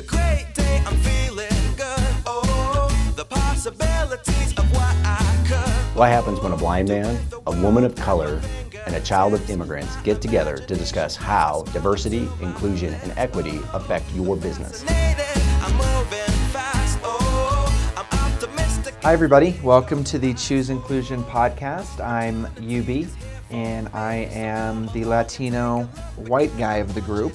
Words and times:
a 0.00 0.02
great 0.02 0.46
day, 0.54 0.82
I'm 0.86 0.96
feeling 0.96 1.74
good. 1.76 2.14
Oh, 2.24 3.12
the 3.16 3.24
possibilities 3.26 4.54
of 4.56 4.72
what 4.72 4.96
I 5.04 5.44
could. 5.46 5.98
What 5.98 6.08
happens 6.08 6.40
when 6.40 6.52
a 6.52 6.56
blind 6.56 6.88
man, 6.88 7.20
a 7.46 7.60
woman 7.60 7.84
of 7.84 7.94
color, 7.96 8.40
and 8.86 8.94
a 8.94 9.00
child 9.00 9.34
of 9.34 9.50
immigrants 9.50 9.94
get 9.96 10.22
together 10.22 10.56
to 10.56 10.74
discuss 10.74 11.16
how 11.16 11.64
diversity, 11.74 12.26
inclusion, 12.40 12.94
and 12.94 13.12
equity 13.18 13.60
affect 13.74 14.10
your 14.14 14.36
business? 14.36 14.86
I'm 14.88 15.72
moving 15.72 16.34
fast. 16.48 16.98
Oh, 17.02 17.92
I'm 17.94 18.32
optimistic. 18.32 18.94
Hi, 19.02 19.12
everybody. 19.12 19.60
Welcome 19.62 20.02
to 20.04 20.18
the 20.18 20.32
Choose 20.32 20.70
Inclusion 20.70 21.22
podcast. 21.24 22.02
I'm 22.02 22.46
UB, 22.56 23.06
and 23.50 23.88
I 23.88 24.30
am 24.32 24.86
the 24.94 25.04
Latino 25.04 25.82
white 26.16 26.56
guy 26.56 26.76
of 26.76 26.94
the 26.94 27.02
group. 27.02 27.34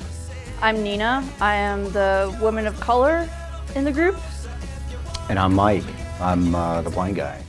I'm 0.62 0.82
Nina. 0.84 1.28
I 1.40 1.56
am 1.56 1.92
the 1.92 2.36
woman 2.42 2.66
of 2.66 2.80
color 2.80 3.30
in 3.76 3.84
the 3.84 3.92
group. 3.92 4.18
And 5.30 5.38
I'm 5.38 5.54
Mike. 5.54 5.84
I'm 6.20 6.56
uh, 6.56 6.82
the 6.82 6.90
blind 6.90 7.16
guy. 7.18 7.42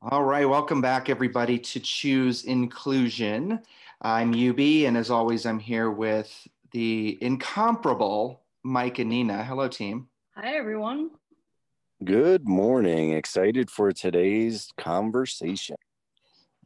All 0.00 0.24
right, 0.24 0.48
welcome 0.48 0.80
back, 0.80 1.08
everybody, 1.08 1.58
to 1.58 1.80
Choose 1.80 2.44
Inclusion. 2.44 3.60
I'm 4.00 4.30
UB, 4.32 4.58
and 4.60 4.96
as 4.96 5.10
always, 5.10 5.46
I'm 5.46 5.58
here 5.58 5.90
with 5.90 6.46
the 6.72 7.18
incomparable 7.22 8.42
Mike 8.62 8.98
and 8.98 9.10
Nina. 9.10 9.44
Hello, 9.44 9.68
team. 9.68 10.08
Hi, 10.34 10.54
everyone. 10.56 11.10
Good 12.04 12.48
morning. 12.48 13.12
Excited 13.12 13.70
for 13.70 13.92
today's 13.92 14.70
conversation. 14.76 15.76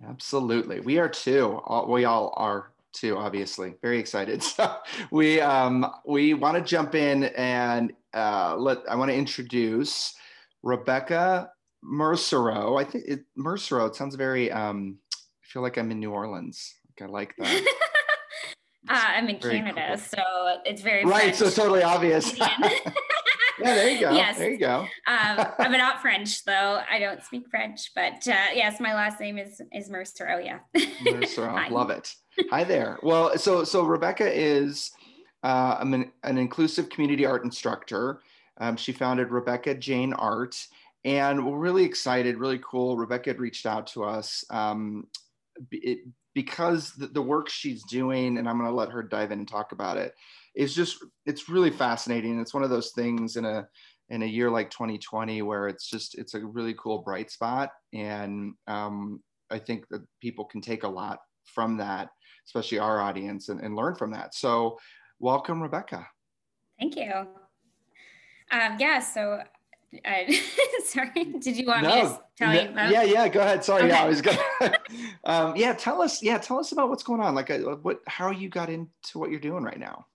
Absolutely, 0.06 0.80
we 0.80 0.98
are 0.98 1.08
too. 1.08 1.60
All- 1.64 1.88
We 1.90 2.04
all 2.04 2.32
are 2.36 2.70
too. 2.96 3.16
Obviously, 3.16 3.74
very 3.82 3.98
excited. 3.98 4.42
So 4.56 4.76
we 5.10 5.40
um, 5.40 5.86
we 6.06 6.34
want 6.34 6.56
to 6.56 6.62
jump 6.62 6.94
in 6.94 7.24
and 7.24 7.92
uh, 8.14 8.56
let. 8.56 8.78
I 8.88 8.96
want 8.96 9.10
to 9.10 9.16
introduce 9.16 10.14
Rebekah 10.62 11.50
Mersereau. 11.84 12.80
I 12.80 12.84
think 12.84 13.04
it, 13.06 13.20
Mersereau. 13.38 13.88
It 13.88 13.96
sounds 13.96 14.14
very. 14.14 14.50
Um, 14.50 14.98
I 15.12 15.44
feel 15.52 15.62
like 15.62 15.76
I'm 15.76 15.90
in 15.90 16.00
New 16.00 16.10
Orleans. 16.10 16.74
Like 16.88 17.08
I 17.08 17.12
like 17.12 17.36
that. 17.38 17.66
Uh, 18.88 19.02
I'm 19.04 19.28
in 19.28 19.40
Canada, 19.40 19.84
cool. 19.88 19.96
so 19.96 20.22
it's 20.64 20.80
very 20.80 21.04
right. 21.04 21.34
So 21.34 21.50
totally 21.50 21.82
obvious. 21.82 22.38
yeah, 23.60 23.74
there 23.74 23.90
you 23.90 24.00
go. 24.00 24.10
Yes. 24.12 24.38
There 24.38 24.50
you 24.50 24.58
go. 24.58 24.86
um, 25.06 25.46
I'm 25.58 25.72
not 25.72 26.00
French 26.00 26.44
though. 26.44 26.80
I 26.90 26.98
don't 26.98 27.22
speak 27.22 27.48
French, 27.50 27.92
but 27.94 28.26
uh, 28.26 28.52
yes, 28.54 28.80
my 28.80 28.94
last 28.94 29.20
name 29.20 29.38
is 29.38 29.60
is 29.72 29.88
Mercer. 29.90 30.28
Oh 30.30 30.38
yeah. 30.38 30.58
Mercer, 31.04 31.48
Hi. 31.50 31.68
Love 31.68 31.90
it. 31.90 32.14
Hi 32.50 32.64
there. 32.64 32.98
Well, 33.02 33.36
so 33.38 33.64
so 33.64 33.84
Rebekah 33.84 34.30
is 34.32 34.92
uh, 35.42 35.78
an, 35.80 36.12
an 36.22 36.38
inclusive 36.38 36.88
community 36.88 37.24
art 37.24 37.44
instructor. 37.44 38.20
Um, 38.58 38.76
she 38.76 38.92
founded 38.92 39.30
Rebekah 39.30 39.74
Jane 39.74 40.12
Art, 40.14 40.56
and 41.04 41.46
we're 41.46 41.58
really 41.58 41.84
excited, 41.84 42.38
really 42.38 42.60
cool. 42.64 42.96
Rebekah 42.96 43.30
had 43.30 43.40
reached 43.40 43.66
out 43.66 43.86
to 43.88 44.04
us 44.04 44.44
um, 44.50 45.06
it, 45.70 46.00
because 46.34 46.92
the, 46.92 47.06
the 47.06 47.22
work 47.22 47.48
she's 47.48 47.82
doing, 47.84 48.38
and 48.38 48.48
I'm 48.48 48.58
going 48.58 48.70
to 48.70 48.74
let 48.74 48.90
her 48.90 49.02
dive 49.02 49.30
in 49.30 49.40
and 49.40 49.48
talk 49.48 49.72
about 49.72 49.98
it. 49.98 50.14
Is 50.56 50.74
just 50.74 51.04
it's 51.26 51.48
really 51.48 51.70
fascinating. 51.70 52.40
It's 52.40 52.54
one 52.54 52.62
of 52.62 52.70
those 52.70 52.90
things 52.92 53.36
in 53.36 53.44
a 53.44 53.68
in 54.08 54.22
a 54.22 54.26
year 54.26 54.50
like 54.50 54.70
2020 54.70 55.42
where 55.42 55.68
it's 55.68 55.88
just 55.88 56.16
it's 56.16 56.34
a 56.34 56.40
really 56.40 56.74
cool 56.78 56.98
bright 56.98 57.30
spot, 57.30 57.70
and 57.92 58.54
um, 58.66 59.22
I 59.50 59.58
think 59.58 59.86
that 59.88 60.02
people 60.20 60.44
can 60.44 60.60
take 60.60 60.82
a 60.82 60.88
lot 60.88 61.20
from 61.44 61.76
that, 61.78 62.08
especially 62.46 62.78
our 62.78 63.00
audience, 63.00 63.48
and, 63.48 63.60
and 63.60 63.76
learn 63.76 63.94
from 63.94 64.12
that. 64.12 64.34
So, 64.34 64.78
welcome, 65.18 65.62
Rebekah. 65.62 66.06
Thank 66.78 66.96
you. 66.96 67.12
Um, 68.50 68.76
yeah. 68.78 69.00
So, 69.00 69.40
uh, 70.04 70.32
sorry. 70.84 71.24
Did 71.40 71.56
you 71.56 71.66
want 71.66 71.82
me 71.82 71.88
to 71.88 72.20
tell 72.36 72.52
no, 72.52 72.60
you 72.60 72.68
about? 72.68 72.90
yeah, 72.90 73.02
yeah. 73.02 73.28
Go 73.28 73.40
ahead. 73.40 73.64
Sorry, 73.64 73.88
yeah, 73.88 74.02
I 74.02 74.08
was 74.08 74.22
gonna. 74.22 74.38
um, 75.24 75.56
yeah, 75.56 75.72
tell 75.72 76.02
us. 76.02 76.22
Yeah, 76.22 76.38
tell 76.38 76.58
us 76.58 76.72
about 76.72 76.88
what's 76.88 77.02
going 77.02 77.20
on. 77.20 77.34
Like, 77.34 77.50
uh, 77.50 77.58
what, 77.58 78.00
how 78.06 78.30
you 78.30 78.48
got 78.48 78.68
into 78.70 78.88
what 79.14 79.30
you're 79.30 79.40
doing 79.40 79.62
right 79.62 79.78
now. 79.78 80.06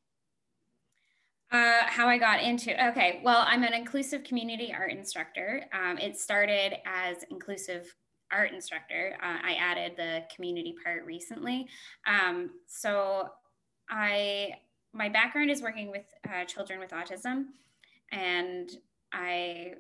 Uh, 1.52 1.82
how 1.86 2.08
I 2.08 2.18
got 2.18 2.42
into 2.42 2.72
okay. 2.90 3.20
Well, 3.26 3.44
I'm 3.46 3.64
an 3.64 3.74
inclusive 3.74 4.24
community 4.24 4.74
art 4.74 4.92
instructor. 4.92 5.66
Um, 5.74 5.98
it 5.98 6.18
started 6.18 6.76
as 6.86 7.26
inclusive 7.30 7.94
art 8.32 8.54
instructor. 8.54 9.18
Uh, 9.22 9.38
I 9.44 9.56
added 9.60 9.94
the 9.98 10.24
community 10.34 10.76
part 10.82 11.06
recently. 11.06 11.68
Um, 12.08 12.52
so 12.68 13.28
I 13.90 14.54
my 14.94 15.10
background 15.10 15.52
is 15.52 15.62
working 15.62 15.92
with 15.92 16.06
uh, 16.30 16.46
children 16.46 16.80
with 16.80 16.92
autism, 16.92 17.48
and 18.14 18.70
I 19.12 19.74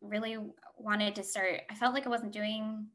really 0.00 0.38
wanted 0.78 1.14
to 1.16 1.22
start. 1.22 1.60
I 1.70 1.74
felt 1.74 1.92
like 1.92 2.06
I 2.06 2.10
wasn't 2.10 2.32
doing 2.32 2.86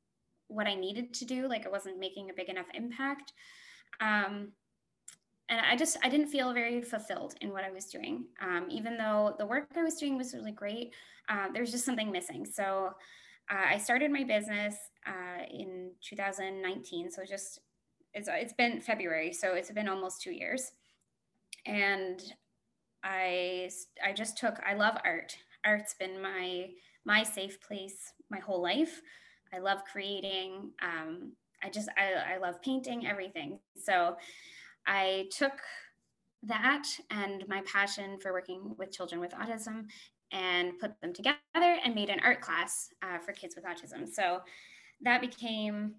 what 0.48 0.66
I 0.66 0.74
needed 0.74 1.14
to 1.16 1.26
do. 1.26 1.48
Like 1.48 1.68
I 1.68 1.70
wasn't 1.70 2.00
making 2.00 2.30
a 2.30 2.34
big 2.34 2.50
enough 2.50 2.68
impact. 2.74 3.34
Um, 4.02 4.54
and 5.54 5.64
I 5.64 5.76
just 5.76 5.98
I 6.04 6.10
didn't 6.10 6.30
feel 6.30 6.52
very 6.52 6.82
fulfilled 6.82 7.36
in 7.42 7.52
what 7.52 7.64
I 7.64 7.70
was 7.70 7.86
doing. 7.86 8.26
Um, 8.42 8.66
even 8.72 8.98
though 8.98 9.36
the 9.38 9.46
work 9.46 9.68
I 9.76 9.84
was 9.84 9.96
doing 9.96 10.18
was 10.18 10.34
really 10.34 10.52
great, 10.52 10.94
uh, 11.30 11.50
there 11.54 11.62
was 11.62 11.72
just 11.72 11.86
something 11.86 12.12
missing. 12.12 12.44
So 12.44 12.90
uh, 13.52 13.66
I 13.70 13.78
started 13.78 14.12
my 14.12 14.24
business 14.24 14.76
uh, 15.06 15.44
in 15.52 15.92
2019. 16.02 17.12
So 17.12 17.22
just 17.24 17.60
it's 18.16 18.28
it's 18.32 18.54
been 18.54 18.82
February, 18.82 19.32
so 19.32 19.54
it's 19.54 19.72
been 19.72 19.88
almost 19.88 20.24
two 20.24 20.32
years, 20.32 20.72
and 21.68 22.20
I 23.04 23.70
I 24.04 24.12
just 24.12 24.36
took 24.36 24.60
I 24.66 24.74
love 24.74 24.98
art. 25.06 25.38
Art's 25.64 25.94
been 25.94 26.20
my 26.20 26.70
my 27.06 27.22
safe 27.22 27.62
place 27.62 28.14
my 28.32 28.40
whole 28.40 28.62
life. 28.62 29.02
I 29.54 29.60
love 29.60 29.84
creating. 29.84 30.72
Um, 30.82 31.34
I 31.64 31.70
just 31.70 31.90
I, 31.96 32.34
I 32.34 32.38
love 32.38 32.60
painting 32.64 33.06
everything. 33.06 33.60
So 33.78 34.16
I 34.88 35.28
took 35.32 35.54
that 36.44 36.86
and 37.10 37.44
my 37.48 37.62
passion 37.62 38.18
for 38.20 38.34
working 38.34 38.76
with 38.78 38.92
children 38.92 39.22
with 39.22 39.32
autism 39.32 39.86
and 40.32 40.78
put 40.80 41.00
them 41.02 41.14
together 41.14 41.38
and 41.56 41.96
made 41.96 42.10
an 42.10 42.20
art 42.24 42.42
class 42.42 42.90
uh, 43.02 43.20
for 43.20 43.32
kids 43.32 43.56
with 43.56 43.66
autism. 43.66 44.12
So 44.12 44.42
that 45.02 45.22
became 45.22 45.96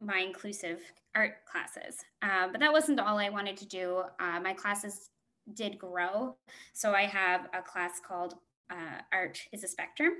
my 0.00 0.18
inclusive 0.18 0.80
art 1.14 1.44
classes. 1.50 2.04
Uh, 2.22 2.48
but 2.50 2.60
that 2.60 2.72
wasn't 2.72 3.00
all 3.00 3.18
I 3.18 3.30
wanted 3.30 3.56
to 3.58 3.66
do. 3.66 4.02
Uh, 4.20 4.40
my 4.40 4.52
classes 4.52 5.10
did 5.54 5.78
grow. 5.78 6.36
So 6.72 6.92
I 6.92 7.02
have 7.02 7.48
a 7.54 7.62
class 7.62 8.00
called 8.06 8.34
uh, 8.70 9.00
Art 9.12 9.38
is 9.52 9.64
a 9.64 9.68
Spectrum. 9.68 10.12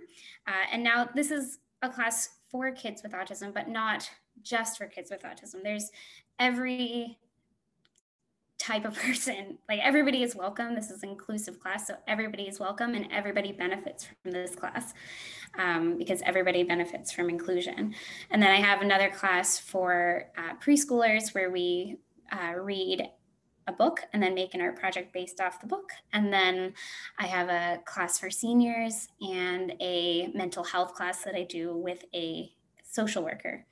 Uh, 0.47 0.67
and 0.73 0.83
now 0.83 1.09
this 1.15 1.31
is 1.31 1.59
a 1.83 1.89
class 1.89 2.29
for 2.50 2.71
kids 2.71 3.03
with 3.03 3.12
autism, 3.12 3.53
but 3.53 3.69
not 3.69 4.09
just 4.43 4.79
for 4.79 4.87
kids 4.87 5.11
with 5.11 5.23
autism. 5.23 5.62
There's 5.62 5.91
every 6.39 7.19
type 8.62 8.84
of 8.84 8.95
person. 9.06 9.59
Like 9.69 9.81
everybody 9.83 10.23
is 10.23 10.37
welcome. 10.37 10.75
This 10.75 10.91
is 10.91 11.03
inclusive 11.03 11.61
class 11.61 11.89
so 11.89 11.95
everybody 12.06 12.45
is 12.45 12.61
welcome 12.61 12.95
and 12.95 13.09
everybody 13.11 13.53
benefits 13.53 14.06
from 14.23 14.31
this 14.31 14.55
class 14.55 14.95
um, 15.59 15.99
because 15.99 16.23
everybody 16.23 16.62
benefits 16.62 17.12
from 17.12 17.28
inclusion. 17.28 17.95
And 18.31 18.41
then 18.41 18.50
i 18.50 18.61
have 18.61 18.81
another 18.81 19.11
class 19.11 19.59
for 19.59 20.27
uh, 20.39 20.55
preschoolers 20.65 21.34
where 21.34 21.50
we 21.50 21.97
uh, 22.31 22.55
read 22.55 23.11
a 23.67 23.73
book 23.73 24.00
and 24.12 24.23
then 24.23 24.34
make 24.34 24.55
an 24.55 24.61
art 24.61 24.77
project 24.77 25.12
based 25.12 25.41
off 25.41 25.61
the 25.61 25.67
book. 25.67 25.91
And 26.12 26.33
then 26.33 26.73
i 27.19 27.27
have 27.27 27.49
a 27.49 27.81
class 27.84 28.19
for 28.19 28.31
seniors 28.31 29.09
and 29.21 29.75
a 29.81 30.29
mental 30.34 30.62
health 30.62 30.94
class 30.94 31.25
that 31.25 31.34
i 31.34 31.43
do 31.43 31.77
with 31.77 32.05
a 32.15 32.53
social 32.84 33.25
worker. 33.25 33.67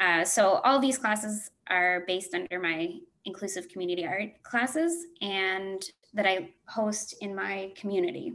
Uh, 0.00 0.24
so 0.24 0.60
all 0.64 0.78
these 0.80 0.98
classes 0.98 1.50
are 1.68 2.04
based 2.06 2.32
under 2.34 2.58
my 2.60 2.98
inclusive 3.28 3.68
community 3.68 4.04
art 4.04 4.42
classes 4.42 5.06
and 5.20 5.84
that 6.14 6.26
I 6.26 6.48
host 6.66 7.14
in 7.20 7.34
my 7.34 7.72
community, 7.76 8.32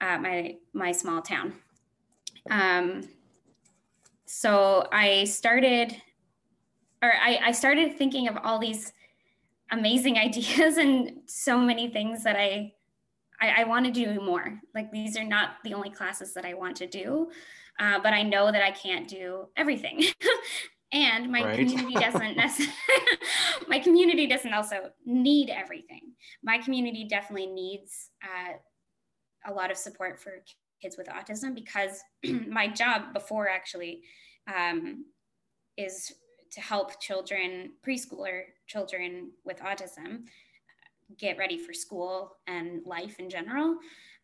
uh, 0.00 0.18
my 0.18 0.56
my 0.72 0.92
small 0.92 1.22
town. 1.22 1.54
Um, 2.50 3.08
so 4.26 4.88
I 4.92 5.24
started, 5.24 5.94
or 7.02 7.12
I, 7.12 7.38
I 7.46 7.52
started 7.52 7.96
thinking 7.96 8.28
of 8.28 8.36
all 8.42 8.58
these 8.58 8.92
amazing 9.70 10.18
ideas 10.28 10.76
and 10.76 11.20
so 11.26 11.58
many 11.58 11.88
things 11.88 12.24
that 12.24 12.36
I, 12.36 12.72
I, 13.40 13.62
I 13.62 13.64
want 13.64 13.86
to 13.86 13.92
do 13.92 14.20
more. 14.20 14.60
Like 14.74 14.92
these 14.92 15.16
are 15.16 15.24
not 15.24 15.56
the 15.64 15.74
only 15.74 15.90
classes 15.90 16.34
that 16.34 16.44
I 16.44 16.54
want 16.54 16.76
to 16.76 16.86
do, 16.86 17.30
uh, 17.78 17.98
but 18.02 18.12
I 18.12 18.22
know 18.22 18.52
that 18.52 18.62
I 18.62 18.70
can't 18.70 19.08
do 19.08 19.48
everything. 19.56 20.04
and 20.92 21.30
my 21.30 21.42
Right. 21.42 21.58
community 21.58 21.94
doesn't 21.94 22.36
necessarily 22.44 22.72
my 23.68 23.78
community 23.78 24.26
doesn't 24.26 24.52
also 24.52 24.90
need 25.04 25.50
everything 25.50 26.12
my 26.42 26.58
community 26.58 27.06
definitely 27.08 27.46
needs 27.46 28.10
uh, 28.22 28.54
a 29.50 29.52
lot 29.52 29.70
of 29.70 29.76
support 29.76 30.20
for 30.20 30.32
kids 30.80 30.96
with 30.96 31.08
autism 31.08 31.54
because 31.54 32.00
my 32.48 32.68
job 32.68 33.12
before 33.12 33.48
actually 33.48 34.02
um, 34.52 35.04
is 35.76 36.12
to 36.50 36.60
help 36.60 37.00
children 37.00 37.72
preschooler 37.86 38.42
children 38.66 39.30
with 39.44 39.58
autism 39.60 40.24
get 41.18 41.38
ready 41.38 41.58
for 41.58 41.72
school 41.72 42.36
and 42.46 42.84
life 42.86 43.18
in 43.18 43.28
general. 43.28 43.76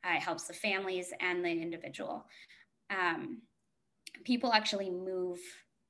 Uh, 0.05 0.17
it 0.17 0.23
helps 0.23 0.45
the 0.45 0.55
families 0.55 1.13
and 1.21 1.45
the 1.45 1.51
individual. 1.51 2.25
Um, 2.91 3.43
people 4.25 4.53
actually 4.53 4.91
move 4.91 5.39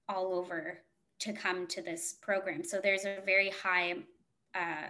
all 0.08 0.34
over 0.34 0.78
to 1.20 1.32
come 1.32 1.66
to 1.66 1.82
this 1.82 2.14
program. 2.20 2.62
So 2.64 2.80
there's 2.82 3.04
a 3.04 3.18
very 3.24 3.50
high 3.50 3.96
uh, 4.54 4.88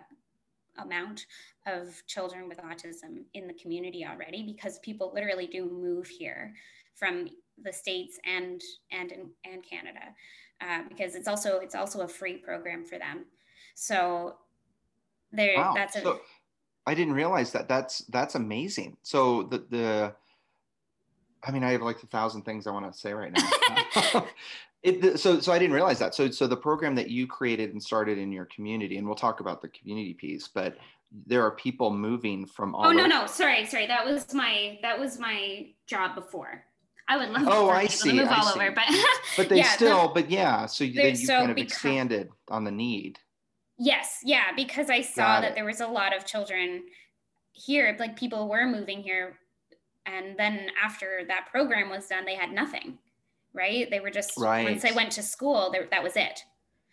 amount 0.79 1.27
of 1.67 2.03
children 2.07 2.49
with 2.49 2.59
autism 2.59 3.25
in 3.35 3.47
the 3.47 3.55
community 3.55 4.07
already 4.07 4.43
because 4.43 4.79
people 4.81 5.13
literally 5.15 5.47
do 5.47 5.69
move 5.69 6.07
here 6.07 6.55
from 6.95 7.29
the 7.63 7.73
states 7.73 8.19
and 8.25 8.63
and 8.93 9.13
in, 9.13 9.31
and 9.45 9.63
Canada 9.69 10.15
uh, 10.61 10.83
because 10.89 11.15
it's 11.15 11.29
also 11.29 11.59
it's 11.59 11.75
also 11.75 12.01
a 12.01 12.09
free 12.09 12.37
program 12.37 12.85
for 12.85 12.99
them. 12.99 13.25
So 13.75 14.37
there 15.33 15.57
Wow. 15.57 15.73
that's 15.75 15.97
a 15.97 16.03
So 16.03 16.21
I 16.87 16.95
didn't 16.95 17.15
realize 17.15 17.53
that. 17.53 17.69
That's 17.69 17.99
that's 18.07 18.35
amazing. 18.35 18.97
So 19.03 19.45
the 19.45 19.59
the 19.71 20.15
I 21.43 21.53
mean, 21.53 21.63
I 21.63 21.71
have 21.73 21.83
like 21.83 22.03
a 22.03 22.07
thousand 22.07 22.43
things 22.43 22.67
I 22.67 22.73
want 22.73 22.93
to 22.93 22.99
say 22.99 23.13
right 23.13 23.33
now. 23.33 24.27
it, 24.83 25.19
so 25.19 25.41
so 25.41 25.53
I 25.53 25.59
didn't 25.59 25.75
realize 25.75 25.99
that. 25.99 26.15
So 26.15 26.31
so 26.31 26.47
the 26.47 26.57
program 26.57 26.95
that 26.97 27.11
you 27.11 27.27
created 27.27 27.73
and 27.73 27.83
started 27.83 28.19
in 28.19 28.31
your 28.33 28.45
community, 28.47 28.97
and 28.99 29.07
we'll 29.07 29.17
talk 29.17 29.41
about 29.41 29.61
the 29.63 29.69
community 29.69 30.15
piece, 30.15 30.49
but 30.49 30.77
there 31.27 31.43
are 31.43 31.53
people 31.53 31.91
moving 31.91 32.45
from 32.47 32.75
oh, 32.75 32.79
all 32.79 32.87
Oh 32.89 32.93
no 32.93 33.07
no 33.07 33.27
sorry 33.27 33.65
sorry 33.67 33.87
that 33.87 34.05
was 34.05 34.33
my 34.35 34.79
that 34.83 34.99
was 34.99 35.19
my 35.19 35.67
job 35.87 36.15
before. 36.15 36.65
I 37.11 37.17
would 37.17 37.31
love 37.31 37.45
Oh, 37.49 37.71
I 37.71 37.87
see, 37.87 38.11
to 38.11 38.17
move 38.17 38.29
I 38.29 38.37
all 38.37 38.43
see. 38.53 38.61
over, 38.61 38.71
but 38.73 38.85
But 39.39 39.49
they 39.49 39.57
yeah, 39.57 39.63
the- 39.63 39.69
still, 39.71 40.13
but 40.13 40.31
yeah, 40.31 40.67
so 40.67 40.85
you, 40.85 40.93
then 40.93 41.11
you 41.11 41.17
so 41.17 41.39
kind 41.39 41.51
of 41.51 41.57
because- 41.57 41.73
expanded 41.73 42.29
on 42.49 42.65
the 42.65 42.71
need. 42.71 43.19
Yes, 43.79 44.19
yeah, 44.25 44.53
because 44.57 44.91
I 44.91 45.01
saw 45.01 45.23
Got 45.23 45.41
that 45.43 45.53
it. 45.53 45.55
there 45.55 45.65
was 45.65 45.81
a 45.81 45.87
lot 45.87 46.15
of 46.15 46.27
children 46.27 46.83
here, 47.53 47.97
like 47.99 48.17
people 48.19 48.49
were 48.49 48.67
moving 48.67 49.03
here. 49.03 49.39
And 50.05 50.37
then 50.39 50.69
after 50.83 51.23
that 51.29 51.47
program 51.51 51.89
was 51.89 52.07
done, 52.09 52.25
they 52.25 52.35
had 52.35 52.51
nothing, 52.53 52.99
right? 53.59 53.91
They 53.91 54.01
were 54.01 54.11
just, 54.11 54.39
right. 54.39 54.65
once 54.65 54.83
they 54.83 54.93
went 54.93 55.13
to 55.13 55.23
school, 55.23 55.75
that 55.91 56.03
was 56.03 56.17
it. 56.17 56.41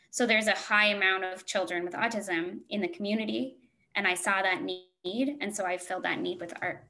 So 0.10 0.26
there's 0.26 0.48
a 0.48 0.54
high 0.54 0.88
amount 0.88 1.24
of 1.24 1.46
children 1.46 1.86
with 1.86 1.94
autism 1.94 2.60
in 2.70 2.82
the 2.82 2.90
community. 2.90 3.58
And 3.96 4.06
I 4.06 4.16
saw 4.16 4.42
that 4.42 4.64
need. 4.64 5.38
And 5.40 5.56
so 5.56 5.66
I 5.66 5.78
filled 5.78 6.04
that 6.04 6.20
need 6.20 6.42
with 6.42 6.54
art. 6.62 6.84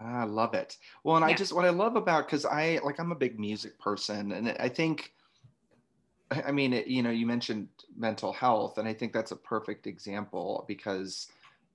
Ah, 0.00 0.22
I 0.22 0.24
love 0.24 0.54
it. 0.54 0.78
Well, 1.04 1.16
and 1.16 1.24
I 1.24 1.32
just 1.32 1.52
what 1.52 1.64
I 1.64 1.70
love 1.70 1.96
about 1.96 2.26
because 2.26 2.44
I 2.44 2.80
like 2.82 2.98
I'm 2.98 3.12
a 3.12 3.16
big 3.16 3.38
music 3.38 3.78
person, 3.78 4.32
and 4.32 4.56
I 4.58 4.68
think, 4.68 5.12
I 6.30 6.42
I 6.48 6.52
mean, 6.52 6.72
it, 6.72 6.86
you 6.88 7.02
know, 7.02 7.10
you 7.10 7.26
mentioned 7.26 7.68
mental 7.96 8.32
health, 8.32 8.78
and 8.78 8.88
I 8.88 8.94
think 8.94 9.12
that's 9.12 9.30
a 9.32 9.36
perfect 9.36 9.86
example 9.86 10.64
because, 10.66 11.28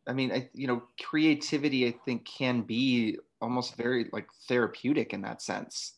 I 0.08 0.14
mean, 0.14 0.32
I 0.32 0.50
you 0.54 0.68
know, 0.68 0.84
creativity 1.00 1.88
I 1.88 1.94
think 2.06 2.26
can 2.26 2.62
be 2.62 3.18
almost 3.40 3.76
very 3.78 4.10
like 4.12 4.28
therapeutic 4.48 5.14
in 5.14 5.22
that 5.22 5.42
sense, 5.42 5.94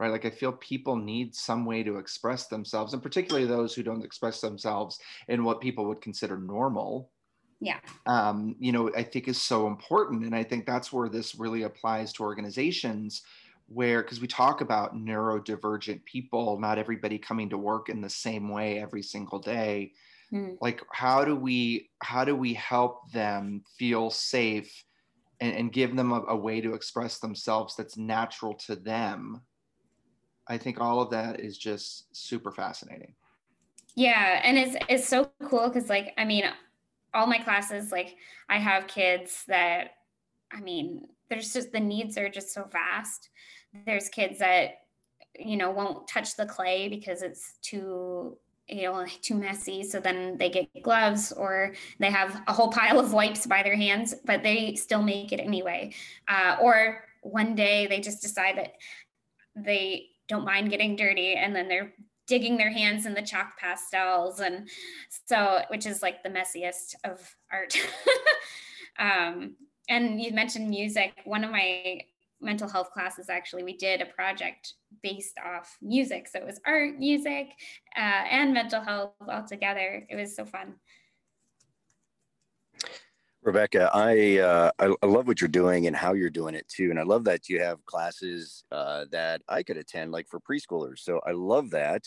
right? 0.00 0.10
Like 0.10 0.24
I 0.24 0.30
feel 0.30 0.52
people 0.52 0.96
need 0.96 1.34
some 1.34 1.64
way 1.64 1.82
to 1.82 1.98
express 1.98 2.46
themselves, 2.48 2.92
and 2.92 3.02
particularly 3.02 3.46
those 3.46 3.74
who 3.74 3.82
don't 3.82 4.04
express 4.04 4.40
themselves 4.40 4.98
in 5.28 5.44
what 5.44 5.60
people 5.60 5.86
would 5.86 6.00
consider 6.00 6.36
normal 6.36 7.10
Yeah. 7.60 7.80
um, 8.06 8.56
you 8.58 8.72
know, 8.72 8.90
I 8.94 9.02
think 9.02 9.28
is 9.28 9.40
so 9.40 9.66
important. 9.66 10.24
And 10.24 10.34
I 10.34 10.44
think 10.44 10.66
that's 10.66 10.92
where 10.92 11.08
this 11.08 11.34
really 11.34 11.62
applies 11.62 12.12
to 12.14 12.22
organizations 12.22 13.22
where, 13.68 14.02
because 14.02 14.20
we 14.20 14.26
talk 14.26 14.60
about 14.60 14.94
neurodivergent 14.94 16.04
people, 16.04 16.58
not 16.60 16.78
everybody 16.78 17.18
coming 17.18 17.48
to 17.50 17.56
work 17.56 17.88
in 17.88 18.02
the 18.02 18.10
same 18.10 18.50
way 18.50 18.78
every 18.78 19.02
single 19.02 19.38
day. 19.38 19.92
Hmm. 20.28 20.56
Like, 20.60 20.82
how 20.92 21.24
do 21.24 21.34
we, 21.36 21.90
how 22.00 22.24
do 22.24 22.36
we 22.36 22.52
help 22.54 23.10
them 23.12 23.62
feel 23.78 24.10
safe 24.10 24.84
and, 25.40 25.54
and 25.56 25.72
give 25.72 25.96
them 25.96 26.12
a, 26.12 26.22
a 26.28 26.36
way 26.36 26.60
to 26.60 26.74
express 26.74 27.20
themselves 27.20 27.76
that's 27.76 27.96
natural 27.96 28.54
to 28.66 28.76
them? 28.76 29.40
I 30.48 30.58
think 30.58 30.80
all 30.80 31.00
of 31.00 31.10
that 31.10 31.40
is 31.40 31.56
just 31.56 32.14
super 32.14 32.52
fascinating. 32.52 33.14
Yeah, 33.94 34.40
and 34.42 34.58
it's 34.58 34.76
it's 34.88 35.08
so 35.08 35.30
cool 35.44 35.68
because 35.68 35.88
like 35.88 36.12
I 36.18 36.24
mean, 36.24 36.44
all 37.12 37.26
my 37.26 37.38
classes 37.38 37.92
like 37.92 38.16
I 38.48 38.58
have 38.58 38.86
kids 38.86 39.44
that 39.48 39.92
I 40.52 40.60
mean, 40.60 41.06
there's 41.30 41.52
just 41.52 41.72
the 41.72 41.80
needs 41.80 42.18
are 42.18 42.28
just 42.28 42.52
so 42.52 42.68
vast. 42.70 43.30
There's 43.86 44.08
kids 44.08 44.38
that 44.38 44.80
you 45.38 45.56
know 45.56 45.70
won't 45.70 46.06
touch 46.08 46.36
the 46.36 46.46
clay 46.46 46.88
because 46.88 47.22
it's 47.22 47.54
too 47.62 48.36
you 48.68 48.82
know 48.82 49.04
too 49.20 49.34
messy 49.34 49.82
so 49.82 50.00
then 50.00 50.38
they 50.38 50.48
get 50.48 50.68
gloves 50.82 51.32
or 51.32 51.74
they 51.98 52.10
have 52.10 52.42
a 52.46 52.52
whole 52.52 52.70
pile 52.70 52.98
of 52.98 53.12
wipes 53.12 53.46
by 53.46 53.62
their 53.62 53.76
hands 53.76 54.14
but 54.24 54.42
they 54.42 54.74
still 54.74 55.02
make 55.02 55.32
it 55.32 55.40
anyway 55.40 55.92
uh, 56.28 56.56
or 56.62 57.04
one 57.20 57.54
day 57.54 57.86
they 57.86 58.00
just 58.00 58.22
decide 58.22 58.56
that 58.56 58.72
they 59.54 60.06
don't 60.28 60.44
mind 60.44 60.70
getting 60.70 60.96
dirty 60.96 61.34
and 61.34 61.54
then 61.54 61.68
they're 61.68 61.92
digging 62.26 62.56
their 62.56 62.70
hands 62.70 63.04
in 63.04 63.12
the 63.12 63.20
chalk 63.20 63.58
pastels 63.58 64.40
and 64.40 64.66
so 65.26 65.60
which 65.68 65.84
is 65.84 66.00
like 66.02 66.22
the 66.22 66.30
messiest 66.30 66.94
of 67.04 67.34
art. 67.52 67.76
Um, 68.98 69.56
and 69.88 70.20
you 70.20 70.32
mentioned 70.32 70.68
music. 70.68 71.12
One 71.24 71.44
of 71.44 71.50
my 71.50 72.00
mental 72.40 72.68
health 72.68 72.90
classes 72.90 73.30
actually 73.30 73.62
we 73.62 73.76
did 73.76 74.02
a 74.02 74.06
project 74.06 74.74
based 75.02 75.38
off 75.44 75.76
music. 75.80 76.28
So 76.28 76.38
it 76.38 76.46
was 76.46 76.60
art 76.66 76.98
music 76.98 77.48
uh, 77.96 78.24
and 78.30 78.52
mental 78.52 78.80
health 78.80 79.12
all 79.28 79.44
together. 79.44 80.06
It 80.08 80.16
was 80.16 80.36
so 80.36 80.44
fun 80.44 80.74
Rebekah, 83.44 83.90
I, 83.92 84.38
uh, 84.38 84.70
I 84.78 84.94
I 85.02 85.06
love 85.06 85.26
what 85.26 85.40
you're 85.40 85.48
doing 85.48 85.86
and 85.86 85.94
how 85.94 86.14
you're 86.14 86.30
doing 86.30 86.54
it 86.54 86.66
too, 86.68 86.88
and 86.90 86.98
I 86.98 87.02
love 87.02 87.24
that 87.24 87.48
you 87.48 87.60
have 87.60 87.84
classes 87.84 88.64
uh, 88.72 89.04
that 89.12 89.42
I 89.48 89.62
could 89.62 89.76
attend, 89.76 90.12
like 90.12 90.28
for 90.28 90.40
preschoolers. 90.40 91.00
So 91.00 91.20
I 91.26 91.32
love 91.32 91.70
that, 91.70 92.04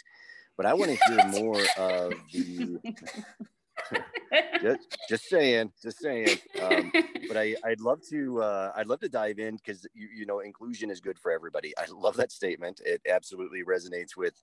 but 0.57 0.65
I 0.65 0.73
want 0.73 0.91
to 0.91 1.05
hear 1.07 1.27
more 1.41 1.61
of 1.77 2.13
the. 2.33 2.79
just, 4.61 4.97
just 5.07 5.29
saying, 5.29 5.71
just 5.81 5.99
saying. 5.99 6.39
Um, 6.61 6.91
but 7.27 7.37
I, 7.37 7.55
I'd 7.63 7.81
love 7.81 8.01
to, 8.09 8.41
uh, 8.41 8.71
I'd 8.75 8.87
love 8.87 8.99
to 9.01 9.09
dive 9.09 9.39
in 9.39 9.57
because 9.57 9.85
you, 9.93 10.09
you 10.13 10.25
know, 10.25 10.39
inclusion 10.39 10.89
is 10.89 10.99
good 10.99 11.19
for 11.19 11.31
everybody. 11.31 11.73
I 11.77 11.85
love 11.93 12.17
that 12.17 12.31
statement. 12.31 12.81
It 12.85 13.01
absolutely 13.07 13.63
resonates 13.63 14.17
with, 14.17 14.33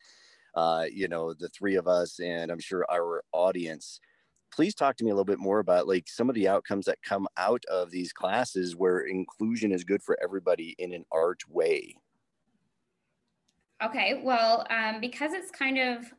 uh, 0.54 0.84
you 0.92 1.08
know, 1.08 1.34
the 1.34 1.48
three 1.48 1.74
of 1.74 1.88
us, 1.88 2.20
and 2.20 2.52
I'm 2.52 2.60
sure 2.60 2.86
our 2.90 3.24
audience 3.32 4.00
please 4.54 4.74
talk 4.74 4.96
to 4.96 5.04
me 5.04 5.10
a 5.10 5.14
little 5.14 5.24
bit 5.24 5.38
more 5.38 5.58
about 5.58 5.88
like 5.88 6.06
some 6.08 6.28
of 6.28 6.34
the 6.34 6.46
outcomes 6.48 6.86
that 6.86 7.02
come 7.02 7.26
out 7.36 7.64
of 7.70 7.90
these 7.90 8.12
classes 8.12 8.76
where 8.76 9.00
inclusion 9.00 9.72
is 9.72 9.84
good 9.84 10.02
for 10.02 10.16
everybody 10.22 10.74
in 10.78 10.92
an 10.92 11.04
art 11.12 11.40
way 11.48 11.96
Okay, 13.82 14.22
well, 14.22 14.66
um, 14.70 15.00
because 15.00 15.32
it's 15.32 15.50
kind 15.50 15.78
of 15.78 16.12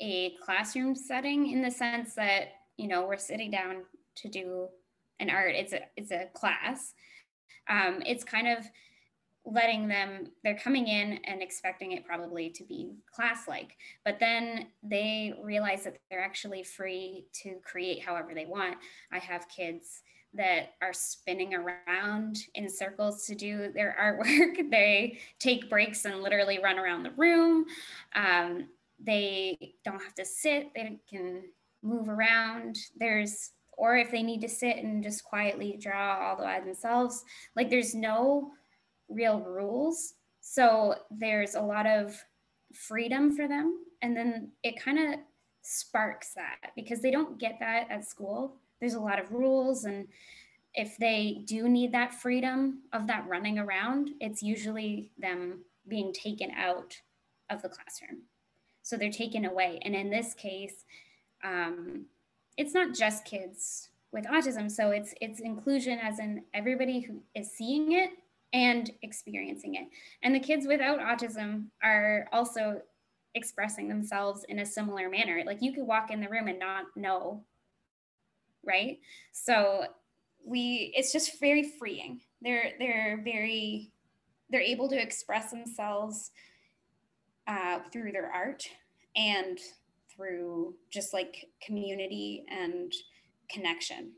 a 0.00 0.36
classroom 0.42 0.94
setting 0.94 1.50
in 1.50 1.60
the 1.62 1.70
sense 1.70 2.14
that 2.14 2.48
you 2.76 2.88
know 2.88 3.06
we're 3.06 3.18
sitting 3.18 3.50
down 3.50 3.84
to 4.16 4.28
do 4.28 4.68
an 5.20 5.28
art. 5.28 5.54
It's 5.54 5.72
a 5.72 5.80
it's 5.96 6.12
a 6.12 6.28
class. 6.34 6.94
Um, 7.68 8.02
it's 8.06 8.24
kind 8.24 8.48
of 8.48 8.64
letting 9.44 9.88
them. 9.88 10.28
They're 10.42 10.58
coming 10.58 10.88
in 10.88 11.20
and 11.24 11.42
expecting 11.42 11.92
it 11.92 12.06
probably 12.06 12.50
to 12.50 12.64
be 12.64 12.92
class 13.14 13.46
like, 13.46 13.76
but 14.04 14.18
then 14.18 14.68
they 14.82 15.34
realize 15.42 15.84
that 15.84 15.98
they're 16.10 16.24
actually 16.24 16.62
free 16.62 17.26
to 17.42 17.56
create 17.62 18.02
however 18.02 18.32
they 18.34 18.46
want. 18.46 18.76
I 19.12 19.18
have 19.18 19.48
kids 19.48 20.02
that 20.34 20.74
are 20.82 20.92
spinning 20.92 21.54
around 21.54 22.38
in 22.54 22.68
circles 22.68 23.26
to 23.26 23.34
do 23.34 23.70
their 23.72 23.96
artwork. 24.00 24.70
they 24.70 25.18
take 25.38 25.70
breaks 25.70 26.04
and 26.04 26.22
literally 26.22 26.58
run 26.62 26.78
around 26.78 27.02
the 27.02 27.12
room. 27.12 27.66
Um, 28.14 28.68
they 28.98 29.74
don't 29.84 30.02
have 30.02 30.14
to 30.14 30.24
sit, 30.24 30.72
they 30.74 30.98
can 31.08 31.42
move 31.82 32.08
around. 32.08 32.78
There's, 32.96 33.50
or 33.76 33.96
if 33.96 34.10
they 34.10 34.22
need 34.22 34.40
to 34.40 34.48
sit 34.48 34.76
and 34.76 35.02
just 35.02 35.24
quietly 35.24 35.76
draw 35.80 36.18
all 36.18 36.36
by 36.36 36.60
themselves, 36.60 37.24
like 37.54 37.70
there's 37.70 37.94
no 37.94 38.52
real 39.08 39.40
rules. 39.40 40.14
So 40.40 40.94
there's 41.10 41.54
a 41.54 41.60
lot 41.60 41.86
of 41.86 42.16
freedom 42.72 43.34
for 43.34 43.48
them. 43.48 43.84
And 44.02 44.16
then 44.16 44.50
it 44.62 44.80
kind 44.80 44.98
of 44.98 45.20
sparks 45.62 46.34
that 46.34 46.72
because 46.76 47.00
they 47.00 47.10
don't 47.10 47.38
get 47.38 47.56
that 47.60 47.90
at 47.90 48.06
school. 48.06 48.56
There's 48.80 48.94
a 48.94 49.00
lot 49.00 49.18
of 49.18 49.32
rules 49.32 49.84
and 49.84 50.06
if 50.74 50.96
they 50.96 51.42
do 51.44 51.68
need 51.68 51.92
that 51.92 52.12
freedom 52.12 52.80
of 52.92 53.06
that 53.06 53.26
running 53.28 53.58
around, 53.58 54.10
it's 54.20 54.42
usually 54.42 55.10
them 55.16 55.60
being 55.86 56.12
taken 56.12 56.50
out 56.50 57.00
of 57.48 57.62
the 57.62 57.68
classroom. 57.68 58.22
So 58.82 58.96
they're 58.96 59.10
taken 59.10 59.44
away. 59.44 59.78
And 59.82 59.94
in 59.94 60.10
this 60.10 60.34
case, 60.34 60.84
um, 61.44 62.06
it's 62.56 62.74
not 62.74 62.94
just 62.94 63.24
kids 63.24 63.88
with 64.12 64.24
autism. 64.26 64.70
So 64.70 64.90
it's 64.90 65.14
it's 65.20 65.40
inclusion 65.40 65.98
as 66.00 66.18
in 66.18 66.42
everybody 66.52 67.00
who 67.00 67.22
is 67.34 67.52
seeing 67.52 67.92
it 67.92 68.10
and 68.54 68.90
experiencing 69.02 69.74
it. 69.74 69.88
And 70.22 70.34
the 70.34 70.40
kids 70.40 70.66
without 70.66 71.00
autism 71.00 71.66
are 71.82 72.26
also 72.32 72.80
expressing 73.34 73.88
themselves 73.88 74.46
in 74.48 74.60
a 74.60 74.66
similar 74.66 75.10
manner. 75.10 75.42
Like 75.44 75.60
you 75.60 75.74
could 75.74 75.86
walk 75.86 76.10
in 76.10 76.22
the 76.22 76.28
room 76.28 76.48
and 76.48 76.58
not 76.58 76.84
know 76.96 77.44
right? 78.66 78.98
So 79.32 79.84
we 80.44 80.92
it's 80.96 81.12
just 81.12 81.40
very 81.40 81.62
freeing. 81.62 82.20
They're 82.42 82.72
they're 82.78 83.20
very 83.24 83.90
they're 84.50 84.60
able 84.60 84.88
to 84.88 85.00
express 85.00 85.50
themselves 85.50 86.30
uh, 87.46 87.80
through 87.92 88.12
their 88.12 88.30
art 88.32 88.64
and 89.16 89.58
through 90.14 90.74
just 90.90 91.12
like 91.12 91.46
community 91.62 92.44
and 92.48 92.92
connection. 93.50 94.12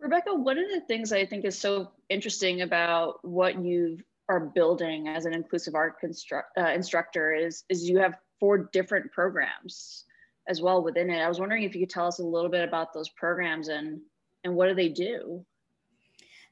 Rebekah, 0.00 0.34
one 0.34 0.58
of 0.58 0.70
the 0.70 0.80
things 0.80 1.12
I 1.12 1.26
think 1.26 1.44
is 1.44 1.58
so 1.58 1.90
interesting 2.08 2.62
about 2.62 3.22
what 3.22 3.62
you 3.62 3.98
are 4.28 4.40
building 4.40 5.08
as 5.08 5.26
an 5.26 5.34
inclusive 5.34 5.74
art 5.74 6.00
construct, 6.00 6.56
uh, 6.56 6.68
instructor 6.68 7.34
is, 7.34 7.64
is 7.68 7.88
you 7.88 7.98
have 7.98 8.16
four 8.38 8.70
different 8.72 9.12
programs 9.12 10.04
as 10.48 10.62
well 10.62 10.82
within 10.82 11.10
it. 11.10 11.20
I 11.20 11.28
was 11.28 11.38
wondering 11.38 11.64
if 11.64 11.74
you 11.74 11.82
could 11.82 11.90
tell 11.90 12.06
us 12.06 12.18
a 12.18 12.24
little 12.24 12.48
bit 12.48 12.66
about 12.66 12.94
those 12.94 13.10
programs 13.10 13.68
and, 13.68 14.00
and 14.44 14.54
what 14.54 14.68
do 14.68 14.74
they 14.74 14.88
do? 14.88 15.44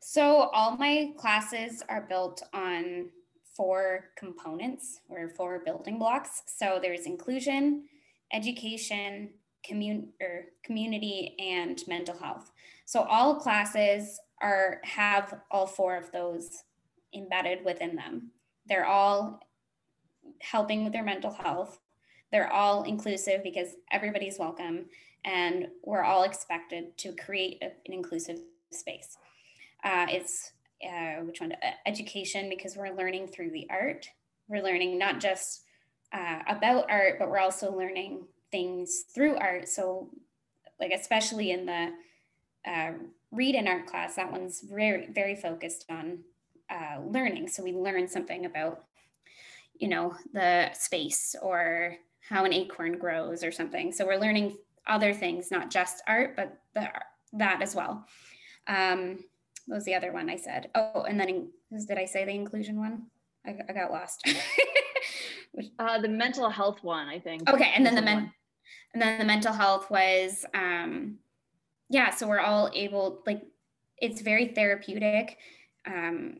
So 0.00 0.50
all 0.52 0.76
my 0.76 1.12
classes 1.16 1.82
are 1.88 2.02
built 2.02 2.42
on 2.52 3.08
four 3.56 4.10
components 4.16 5.00
or 5.08 5.30
four 5.30 5.62
building 5.64 5.98
blocks. 5.98 6.42
So 6.46 6.78
there's 6.80 7.06
inclusion, 7.06 7.84
education, 8.32 9.30
commun- 9.64 10.12
or 10.20 10.46
community, 10.62 11.34
and 11.38 11.82
mental 11.88 12.16
health. 12.16 12.52
So 12.88 13.02
all 13.02 13.34
classes 13.34 14.18
are 14.40 14.80
have 14.82 15.42
all 15.50 15.66
four 15.66 15.98
of 15.98 16.10
those 16.10 16.64
embedded 17.14 17.62
within 17.62 17.96
them. 17.96 18.30
They're 18.66 18.86
all 18.86 19.40
helping 20.40 20.84
with 20.84 20.94
their 20.94 21.04
mental 21.04 21.30
health. 21.30 21.80
They're 22.32 22.50
all 22.50 22.84
inclusive 22.84 23.42
because 23.42 23.74
everybody's 23.92 24.38
welcome 24.38 24.86
and 25.26 25.68
we're 25.84 26.02
all 26.02 26.22
expected 26.22 26.96
to 26.96 27.12
create 27.12 27.58
an 27.60 27.72
inclusive 27.92 28.38
space. 28.72 29.18
Uh, 29.84 30.06
it's 30.08 30.52
uh, 30.82 31.20
which 31.24 31.42
one? 31.42 31.52
Education 31.84 32.48
because 32.48 32.74
we're 32.74 32.96
learning 32.96 33.26
through 33.26 33.50
the 33.50 33.66
art. 33.68 34.08
We're 34.48 34.64
learning 34.64 34.98
not 34.98 35.20
just 35.20 35.64
uh, 36.14 36.38
about 36.48 36.90
art, 36.90 37.18
but 37.18 37.28
we're 37.28 37.38
also 37.38 37.70
learning 37.70 38.24
things 38.50 39.04
through 39.14 39.36
art. 39.36 39.68
So, 39.68 40.08
like 40.80 40.92
especially 40.92 41.50
in 41.50 41.66
the 41.66 41.90
uh, 42.66 42.92
read 43.30 43.54
in 43.54 43.68
art 43.68 43.86
class, 43.86 44.16
that 44.16 44.30
one's 44.30 44.60
very 44.60 45.06
very 45.12 45.34
focused 45.34 45.84
on 45.90 46.18
uh, 46.70 47.00
learning. 47.06 47.48
So 47.48 47.62
we 47.62 47.72
learn 47.72 48.08
something 48.08 48.46
about, 48.46 48.84
you 49.78 49.88
know, 49.88 50.14
the 50.32 50.70
space 50.72 51.34
or 51.40 51.96
how 52.28 52.44
an 52.44 52.52
acorn 52.52 52.98
grows 52.98 53.42
or 53.42 53.50
something. 53.50 53.92
So 53.92 54.06
we're 54.06 54.18
learning 54.18 54.56
other 54.86 55.14
things, 55.14 55.50
not 55.50 55.70
just 55.70 56.02
art, 56.06 56.36
but 56.36 56.58
the, 56.74 56.88
that 57.34 57.62
as 57.62 57.74
well. 57.74 58.06
Um, 58.66 59.24
what 59.66 59.76
was 59.76 59.84
the 59.84 59.94
other 59.94 60.12
one 60.12 60.30
I 60.30 60.36
said? 60.36 60.70
Oh, 60.74 61.02
and 61.02 61.18
then 61.18 61.28
in, 61.28 61.48
did 61.86 61.98
I 61.98 62.06
say 62.06 62.24
the 62.24 62.32
inclusion 62.32 62.78
one? 62.78 63.06
I, 63.46 63.56
I 63.68 63.72
got 63.72 63.90
lost. 63.90 64.26
uh, 65.78 66.00
the 66.00 66.08
mental 66.08 66.50
health 66.50 66.82
one, 66.82 67.08
I 67.08 67.18
think. 67.18 67.48
Okay, 67.48 67.72
and 67.74 67.84
then 67.84 67.94
the 67.94 68.02
men, 68.02 68.32
and 68.92 69.02
then 69.02 69.18
the 69.18 69.24
mental 69.24 69.52
health 69.52 69.90
was, 69.90 70.44
um, 70.54 71.18
yeah. 71.88 72.10
So 72.10 72.26
we're 72.26 72.40
all 72.40 72.70
able, 72.74 73.22
like, 73.26 73.42
it's 73.98 74.20
very 74.20 74.48
therapeutic 74.48 75.38
um, 75.86 76.38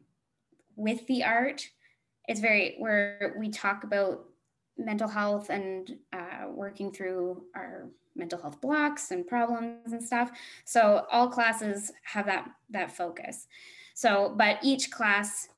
with 0.77 1.07
the 1.07 1.25
art. 1.25 1.69
It's 2.29 2.41
very 2.41 2.77
where 2.79 3.35
we 3.39 3.49
talk 3.49 3.85
about 3.85 4.25
mental 4.77 5.09
health 5.09 5.51
and 5.51 5.97
uh, 6.13 6.47
working 6.51 6.93
through 6.93 7.43
our 7.57 7.89
mental 8.15 8.41
health 8.41 8.61
blocks 8.61 9.11
and 9.11 9.27
problems 9.27 9.93
and 9.93 10.03
stuff. 10.03 10.31
So 10.65 11.07
all 11.11 11.29
classes 11.29 11.91
have 12.05 12.27
that 12.27 12.51
that 12.71 12.93
focus. 12.97 13.47
So, 13.95 14.35
but 14.37 14.59
each 14.63 14.91
class 14.91 15.49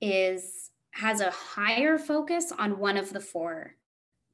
is 0.00 0.70
has 0.92 1.20
a 1.20 1.30
higher 1.30 1.98
focus 1.98 2.52
on 2.58 2.78
one 2.78 2.96
of 2.96 3.12
the 3.12 3.20
four 3.20 3.76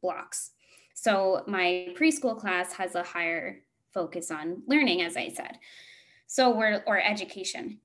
blocks. 0.00 0.52
So 0.94 1.44
my 1.46 1.88
preschool 1.96 2.38
class 2.38 2.72
has 2.72 2.94
a 2.94 3.02
higher 3.02 3.60
focus 3.92 4.30
on 4.30 4.62
learning, 4.66 5.02
as 5.02 5.16
I 5.16 5.28
said. 5.28 5.58
So 6.26 6.50
we're 6.50 6.82
or 6.86 7.00
education. 7.00 7.78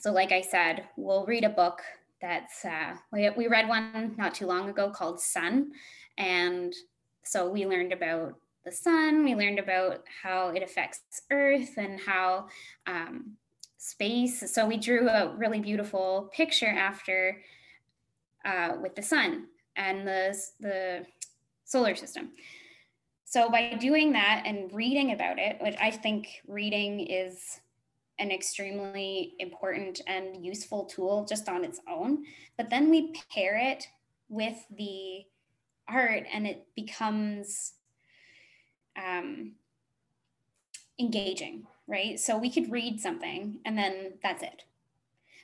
So 0.00 0.12
like 0.12 0.32
I 0.32 0.40
said, 0.40 0.84
we'll 0.96 1.26
read 1.26 1.44
a 1.44 1.48
book 1.48 1.82
that's 2.20 2.64
uh, 2.64 2.96
we, 3.12 3.28
we 3.30 3.46
read 3.46 3.68
one 3.68 4.14
not 4.16 4.34
too 4.34 4.46
long 4.46 4.68
ago 4.68 4.90
called 4.90 5.20
Sun, 5.20 5.72
and 6.18 6.74
so 7.22 7.48
we 7.48 7.66
learned 7.66 7.92
about 7.92 8.34
the 8.64 8.72
sun. 8.72 9.24
We 9.24 9.34
learned 9.34 9.58
about 9.58 10.04
how 10.22 10.48
it 10.48 10.62
affects 10.62 11.22
Earth 11.30 11.74
and 11.76 12.00
how 12.00 12.48
um, 12.86 13.36
space. 13.78 14.52
So 14.52 14.66
we 14.66 14.76
drew 14.76 15.08
a 15.08 15.34
really 15.36 15.60
beautiful 15.60 16.30
picture 16.34 16.66
after 16.66 17.42
uh, 18.44 18.74
with 18.82 18.94
the 18.96 19.02
sun 19.02 19.46
and 19.76 20.06
the, 20.06 20.36
the 20.60 21.06
solar 21.64 21.94
system. 21.94 22.30
So 23.36 23.50
by 23.50 23.74
doing 23.74 24.12
that 24.12 24.44
and 24.46 24.72
reading 24.72 25.12
about 25.12 25.38
it, 25.38 25.58
which 25.60 25.76
I 25.78 25.90
think 25.90 26.40
reading 26.48 27.00
is 27.00 27.60
an 28.18 28.30
extremely 28.30 29.34
important 29.38 30.00
and 30.06 30.42
useful 30.42 30.86
tool 30.86 31.26
just 31.28 31.46
on 31.46 31.62
its 31.62 31.78
own, 31.86 32.24
but 32.56 32.70
then 32.70 32.88
we 32.88 33.12
pair 33.30 33.58
it 33.58 33.88
with 34.30 34.56
the 34.74 35.26
art 35.86 36.22
and 36.32 36.46
it 36.46 36.66
becomes 36.74 37.74
um, 38.96 39.52
engaging, 40.98 41.66
right? 41.86 42.18
So 42.18 42.38
we 42.38 42.48
could 42.48 42.72
read 42.72 43.02
something 43.02 43.58
and 43.66 43.76
then 43.76 44.14
that's 44.22 44.42
it. 44.42 44.62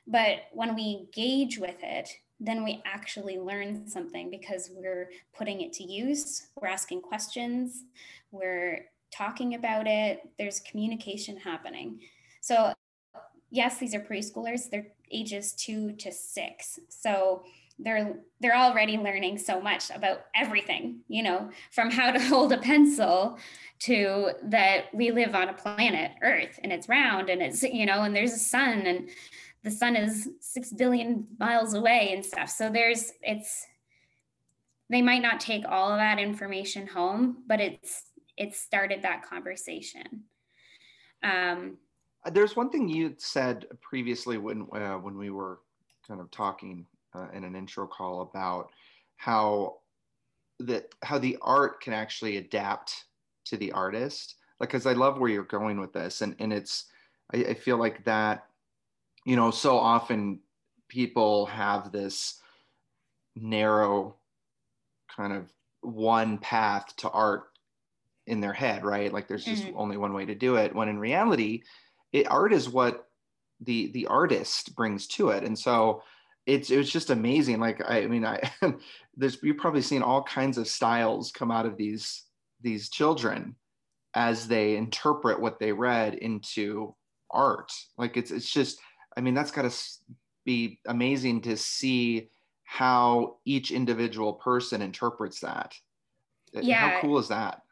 But 0.06 0.44
when 0.52 0.74
we 0.74 0.98
engage 0.98 1.58
with 1.58 1.76
it, 1.82 2.08
then 2.42 2.64
we 2.64 2.82
actually 2.84 3.38
learn 3.38 3.88
something 3.88 4.30
because 4.30 4.70
we're 4.74 5.10
putting 5.36 5.60
it 5.60 5.72
to 5.74 5.84
use, 5.84 6.48
we're 6.60 6.68
asking 6.68 7.00
questions, 7.00 7.84
we're 8.32 8.86
talking 9.14 9.54
about 9.54 9.86
it, 9.86 10.28
there's 10.38 10.60
communication 10.60 11.36
happening. 11.36 12.00
So, 12.40 12.72
yes, 13.50 13.78
these 13.78 13.94
are 13.94 14.00
preschoolers, 14.00 14.68
they're 14.68 14.88
ages 15.12 15.52
two 15.52 15.92
to 15.92 16.10
six. 16.10 16.80
So, 16.88 17.44
they're 17.78 18.16
they're 18.40 18.56
already 18.56 18.96
learning 18.96 19.38
so 19.38 19.60
much 19.60 19.90
about 19.90 20.26
everything 20.34 21.00
you 21.08 21.22
know 21.22 21.50
from 21.70 21.90
how 21.90 22.10
to 22.10 22.20
hold 22.28 22.52
a 22.52 22.58
pencil 22.58 23.38
to 23.78 24.30
that 24.44 24.84
we 24.92 25.10
live 25.10 25.34
on 25.34 25.48
a 25.48 25.54
planet 25.54 26.12
earth 26.22 26.60
and 26.62 26.72
it's 26.72 26.88
round 26.88 27.30
and 27.30 27.42
it's 27.42 27.62
you 27.62 27.86
know 27.86 28.02
and 28.02 28.14
there's 28.14 28.34
a 28.34 28.38
sun 28.38 28.82
and 28.86 29.08
the 29.64 29.70
sun 29.70 29.96
is 29.96 30.28
6 30.40 30.72
billion 30.72 31.26
miles 31.38 31.74
away 31.74 32.12
and 32.12 32.24
stuff. 32.24 32.50
So 32.50 32.70
there's 32.70 33.12
it's 33.22 33.66
they 34.90 35.02
might 35.02 35.22
not 35.22 35.40
take 35.40 35.64
all 35.66 35.90
of 35.90 35.98
that 35.98 36.18
information 36.18 36.86
home 36.86 37.44
but 37.46 37.60
it's 37.60 38.04
it 38.36 38.54
started 38.54 39.02
that 39.02 39.22
conversation. 39.24 40.24
Um, 41.22 41.76
there's 42.32 42.56
one 42.56 42.70
thing 42.70 42.88
you 42.88 43.14
said 43.18 43.66
previously 43.80 44.38
when 44.38 44.66
uh, 44.72 44.96
when 44.96 45.16
we 45.16 45.30
were 45.30 45.60
kind 46.06 46.20
of 46.20 46.30
talking 46.30 46.86
uh, 47.14 47.28
in 47.32 47.44
an 47.44 47.54
intro 47.54 47.86
call 47.86 48.22
about 48.22 48.70
how 49.16 49.78
that 50.60 50.94
how 51.02 51.18
the 51.18 51.36
art 51.42 51.80
can 51.80 51.92
actually 51.92 52.38
adapt 52.38 53.04
to 53.44 53.56
the 53.56 53.72
artist. 53.72 54.36
Like 54.60 54.70
because 54.70 54.86
i 54.86 54.92
love 54.92 55.18
where 55.18 55.30
you're 55.30 55.42
going 55.44 55.80
with 55.80 55.92
this 55.92 56.22
and 56.22 56.36
and 56.38 56.52
it's 56.52 56.84
I, 57.34 57.38
I 57.38 57.54
feel 57.54 57.78
like 57.78 58.04
that 58.04 58.46
you 59.24 59.36
know 59.36 59.50
so 59.50 59.76
often 59.76 60.40
people 60.88 61.46
have 61.46 61.92
this 61.92 62.40
narrow 63.36 64.16
kind 65.14 65.32
of 65.32 65.50
one 65.80 66.38
path 66.38 66.94
to 66.96 67.08
art 67.10 67.44
in 68.26 68.40
their 68.40 68.52
head 68.52 68.84
right 68.84 69.12
like 69.12 69.26
there's 69.26 69.44
just 69.44 69.64
mm-hmm. 69.64 69.76
only 69.76 69.96
one 69.96 70.12
way 70.12 70.24
to 70.24 70.34
do 70.34 70.56
it 70.56 70.74
when 70.74 70.88
in 70.88 70.98
reality 70.98 71.62
it, 72.12 72.30
art 72.30 72.52
is 72.52 72.68
what 72.68 73.08
the 73.60 73.90
the 73.92 74.06
artist 74.06 74.74
brings 74.76 75.06
to 75.06 75.30
it 75.30 75.44
and 75.44 75.58
so 75.58 76.02
it's 76.46 76.70
it 76.70 76.76
was 76.76 76.90
just 76.90 77.10
amazing. 77.10 77.60
Like 77.60 77.80
I, 77.88 78.02
I 78.02 78.06
mean, 78.06 78.24
I 78.24 78.40
there's 79.16 79.38
you've 79.42 79.58
probably 79.58 79.82
seen 79.82 80.02
all 80.02 80.22
kinds 80.22 80.58
of 80.58 80.68
styles 80.68 81.30
come 81.30 81.50
out 81.50 81.66
of 81.66 81.76
these 81.76 82.24
these 82.60 82.88
children 82.88 83.56
as 84.14 84.46
they 84.46 84.76
interpret 84.76 85.40
what 85.40 85.58
they 85.58 85.72
read 85.72 86.14
into 86.14 86.94
art. 87.30 87.72
Like 87.96 88.16
it's 88.16 88.30
it's 88.30 88.50
just 88.50 88.80
I 89.16 89.20
mean 89.20 89.34
that's 89.34 89.50
got 89.50 89.70
to 89.70 89.76
be 90.44 90.80
amazing 90.86 91.42
to 91.42 91.56
see 91.56 92.28
how 92.64 93.36
each 93.44 93.70
individual 93.70 94.32
person 94.32 94.82
interprets 94.82 95.40
that. 95.40 95.74
Yeah. 96.52 96.90
How 96.90 97.00
cool 97.00 97.18
is 97.18 97.28
that? 97.28 97.62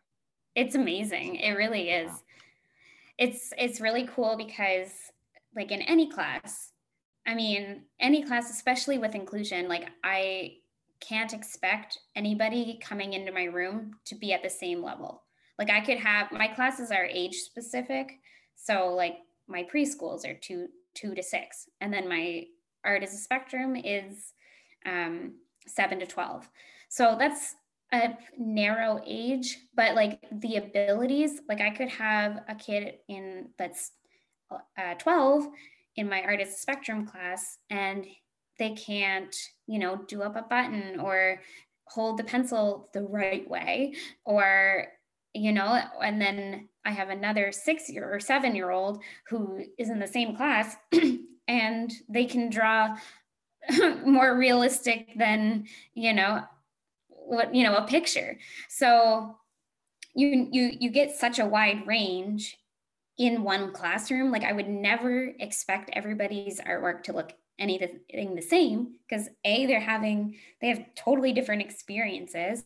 It's 0.55 0.75
amazing. 0.75 1.37
It 1.37 1.53
really 1.53 1.91
is. 1.91 2.11
It's 3.19 3.53
it's 3.59 3.81
really 3.81 4.07
cool 4.15 4.37
because 4.37 4.91
like 5.55 5.73
in 5.73 5.83
any 5.83 6.11
class, 6.11 6.73
I 7.27 7.35
mean, 7.35 7.83
any 7.99 8.23
class, 8.23 8.51
especially 8.51 8.99
with 8.99 9.15
inclusion, 9.15 9.69
like 9.69 9.89
I 10.05 10.57
can't 11.01 11.33
expect 11.33 11.99
anybody 12.15 12.79
coming 12.83 13.15
into 13.15 13.33
my 13.33 13.45
room 13.45 13.97
to 14.05 14.15
be 14.15 14.33
at 14.33 14.43
the 14.43 14.51
same 14.51 14.83
level. 14.83 15.23
like 15.59 15.71
I 15.71 15.81
could 15.81 15.99
have 15.99 16.33
my 16.33 16.49
classes 16.49 16.91
are 16.91 17.05
age 17.05 17.37
specific. 17.37 18.19
So 18.57 18.95
like 18.95 19.19
my 19.47 19.65
preschools 19.65 20.27
are 20.27 20.35
two 20.35 20.69
two 20.95 21.15
to 21.15 21.23
six, 21.23 21.69
and 21.81 21.93
then 21.93 22.09
my 22.09 22.45
art 22.85 23.03
as 23.03 23.15
a 23.15 23.19
spectrum 23.19 23.77
is 23.77 24.33
um, 24.87 25.35
seven 25.67 25.99
to 26.01 26.07
twelve. 26.07 26.49
So 26.89 27.17
that's 27.19 27.55
a 27.93 28.17
narrow 28.39 29.01
age, 29.05 29.59
but 29.75 29.95
like 29.95 30.21
the 30.33 30.57
abilities, 30.57 31.41
like 31.49 31.61
I 31.61 31.71
could 31.71 31.89
have 31.89 32.43
a 32.49 32.55
kid 32.55 32.95
in 33.09 33.49
that's 33.59 33.93
uh, 34.51 34.95
12 34.95 35.47
in 35.97 36.09
my 36.09 36.23
art 36.23 36.41
as 36.41 36.49
a 36.49 36.59
spectrum 36.59 37.07
class, 37.07 37.59
and 37.69 38.07
they 38.59 38.71
can't, 38.71 39.35
you 39.67 39.79
know, 39.79 40.05
do 40.09 40.23
up 40.23 40.37
a 40.37 40.43
button 40.43 41.01
or 41.01 41.41
hold 41.91 42.19
the 42.19 42.25
pencil 42.25 42.89
the 42.93 43.03
right 43.03 43.49
way 43.51 43.95
or 44.25 44.87
you 45.35 45.53
know 45.53 45.81
and 46.03 46.21
then 46.21 46.69
i 46.85 46.91
have 46.91 47.09
another 47.09 47.53
six 47.53 47.89
year 47.89 48.13
or 48.13 48.21
seven 48.21 48.55
year 48.55 48.71
old 48.71 49.03
who 49.29 49.65
is 49.79 49.91
in 49.91 49.99
the 49.99 50.07
same 50.07 50.37
class 50.37 50.77
and 51.49 51.93
they 52.09 52.25
can 52.25 52.49
draw 52.49 52.97
more 54.07 54.37
realistic 54.37 55.09
than 55.17 55.67
you 55.95 56.13
know 56.13 56.43
what 57.09 57.55
you 57.55 57.63
know 57.63 57.77
a 57.77 57.87
picture. 57.87 58.39
So 58.69 59.37
you 60.15 60.49
you 60.51 60.71
you 60.79 60.91
get 60.91 61.17
such 61.17 61.39
a 61.39 61.47
wide 61.47 61.87
range 61.87 62.57
in 63.19 63.43
one 63.43 63.73
classroom. 63.73 64.31
Like 64.31 64.45
i 64.45 64.53
would 64.53 64.69
never 64.69 65.33
expect 65.39 65.91
everybody's 65.93 66.61
artwork 66.61 67.05
to 67.05 67.13
look 67.13 67.33
anything 67.59 68.35
the 68.35 68.43
same 68.43 68.95
because 69.07 69.29
a 69.45 69.67
they're 69.67 69.81
having 69.81 70.37
they 70.63 70.69
have 70.69 70.85
totally 70.97 71.33
different 71.33 71.63
experiences. 71.63 72.65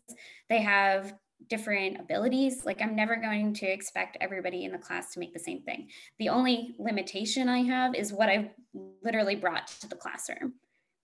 They 0.49 0.62
have 0.62 1.14
different 1.49 2.00
abilities 2.00 2.64
like 2.64 2.81
i'm 2.81 2.97
never 2.97 3.17
going 3.17 3.53
to 3.53 3.67
expect 3.67 4.17
everybody 4.21 4.64
in 4.64 4.73
the 4.73 4.79
class 4.79 5.12
to 5.12 5.21
make 5.21 5.33
the 5.33 5.38
same 5.38 5.61
thing. 5.62 5.88
The 6.19 6.31
only 6.31 6.75
limitation 6.79 7.49
i 7.49 7.59
have 7.62 7.95
is 7.95 8.12
what 8.12 8.29
i've 8.29 8.49
literally 9.03 9.37
brought 9.37 9.69
to 9.81 9.88
the 9.88 9.97
classroom 9.97 10.55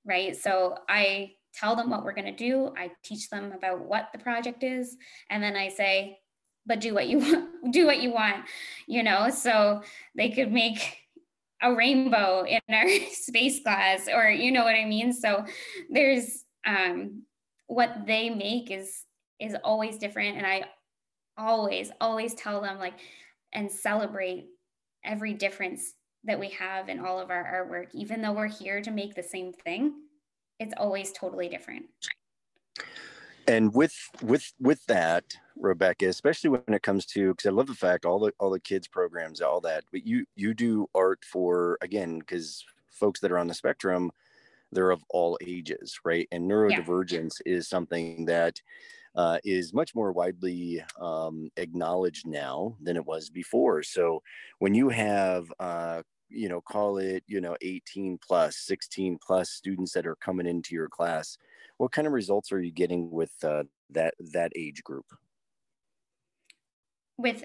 right? 0.07 0.35
So 0.37 0.79
i 0.89 1.33
tell 1.53 1.77
them 1.77 1.91
what 1.91 2.05
we're 2.05 2.15
going 2.15 2.25
to 2.25 2.45
do 2.51 2.73
i 2.77 2.91
teach 3.03 3.29
them 3.29 3.53
about 3.53 3.81
what 3.81 4.09
the 4.13 4.19
project 4.19 4.63
is 4.63 4.97
and 5.31 5.43
then 5.43 5.57
i 5.57 5.69
say 5.69 6.19
but 6.65 6.81
do 6.81 6.95
what 6.95 7.09
you 7.09 7.19
want 7.25 7.73
do 7.73 7.87
what 7.87 8.01
you 8.01 8.13
want 8.13 8.45
you 8.87 9.03
know? 9.03 9.31
So 9.31 9.83
they 10.15 10.31
could 10.31 10.53
make 10.53 10.99
a 11.63 11.75
rainbow 11.75 12.45
in 12.45 12.61
our 12.73 12.89
space 13.13 13.63
class 13.63 14.09
or 14.09 14.31
you 14.31 14.51
know 14.53 14.65
what 14.65 14.75
i 14.75 14.85
mean? 14.85 15.13
So 15.13 15.45
there's 15.91 16.45
um 16.67 17.23
what 17.67 18.07
they 18.07 18.31
make 18.31 18.71
is 18.71 19.05
is 19.41 19.57
always 19.65 19.99
different. 19.99 20.37
And 20.37 20.47
i 20.47 20.65
always 21.39 21.91
always 22.01 22.35
tell 22.35 22.61
them 22.61 22.79
like 22.79 22.95
and 23.55 23.71
celebrate 23.71 24.47
every 25.05 25.33
difference 25.33 25.95
that 26.25 26.39
we 26.39 26.51
have 26.51 26.89
in 26.89 27.01
all 27.01 27.19
of 27.19 27.31
our 27.31 27.67
artwork. 27.69 27.89
Even 27.95 28.21
though 28.21 28.33
we're 28.33 28.47
here 28.47 28.83
to 28.83 28.91
make 28.91 29.15
the 29.15 29.23
same 29.23 29.53
thing 29.53 29.95
it's 30.61 30.75
always 30.77 31.11
totally 31.11 31.49
different. 31.49 31.87
And 33.49 33.75
with 33.75 33.97
with 34.23 34.53
with 34.61 34.85
that 34.87 35.25
rebekah 35.57 36.09
especially 36.09 36.49
when 36.49 36.63
it 36.69 36.83
comes 36.83 37.05
to 37.05 37.33
because 37.33 37.47
i 37.47 37.51
love 37.51 37.67
the 37.67 37.75
fact 37.75 38.07
all 38.07 38.19
the 38.19 38.33
all 38.39 38.49
the 38.49 38.61
kids 38.61 38.89
programs 38.89 39.43
all 39.43 39.61
that 39.61 39.85
but 39.93 40.07
you 40.07 40.25
you 40.35 40.55
do 40.55 40.89
art 40.95 41.23
for 41.23 41.77
again 41.83 42.19
because 42.19 42.65
folks 42.89 43.21
that 43.21 43.31
are 43.31 43.37
on 43.37 43.47
the 43.47 43.53
spectrum 43.53 44.11
they're 44.73 44.91
of 44.91 45.05
all 45.11 45.37
ages 45.45 45.99
right? 46.05 46.29
And 46.33 46.49
neurodivergence 46.49 47.41
yeah. 47.45 47.55
is 47.57 47.69
something 47.69 48.25
that 48.27 48.63
uh, 49.17 49.39
is 49.45 49.75
much 49.75 49.95
more 49.95 50.13
widely 50.13 50.83
um, 51.01 51.51
acknowledged 51.57 52.27
now 52.27 52.77
than 52.81 52.97
it 52.97 53.05
was 53.05 53.31
before 53.31 53.83
so 53.83 54.23
when 54.59 54.75
you 54.75 54.89
have 54.89 55.53
uh, 55.59 56.03
you 56.29 56.49
know 56.49 56.61
call 56.61 56.99
it 56.99 57.25
you 57.27 57.41
know 57.41 57.57
18 57.61 58.19
plus 58.27 58.57
16 58.59 59.19
plus 59.25 59.51
students 59.51 59.93
that 59.93 60.07
are 60.07 60.17
coming 60.17 60.47
into 60.47 60.75
your 60.75 60.89
class 60.89 61.37
what 61.79 61.93
kind 61.93 62.07
of 62.07 62.13
results 62.13 62.53
are 62.53 62.61
you 62.61 62.71
getting 62.71 63.11
with 63.11 63.33
uh, 63.43 63.65
that 63.91 64.15
that 64.33 64.53
age 64.57 64.83
group 64.85 65.07
with 67.19 67.45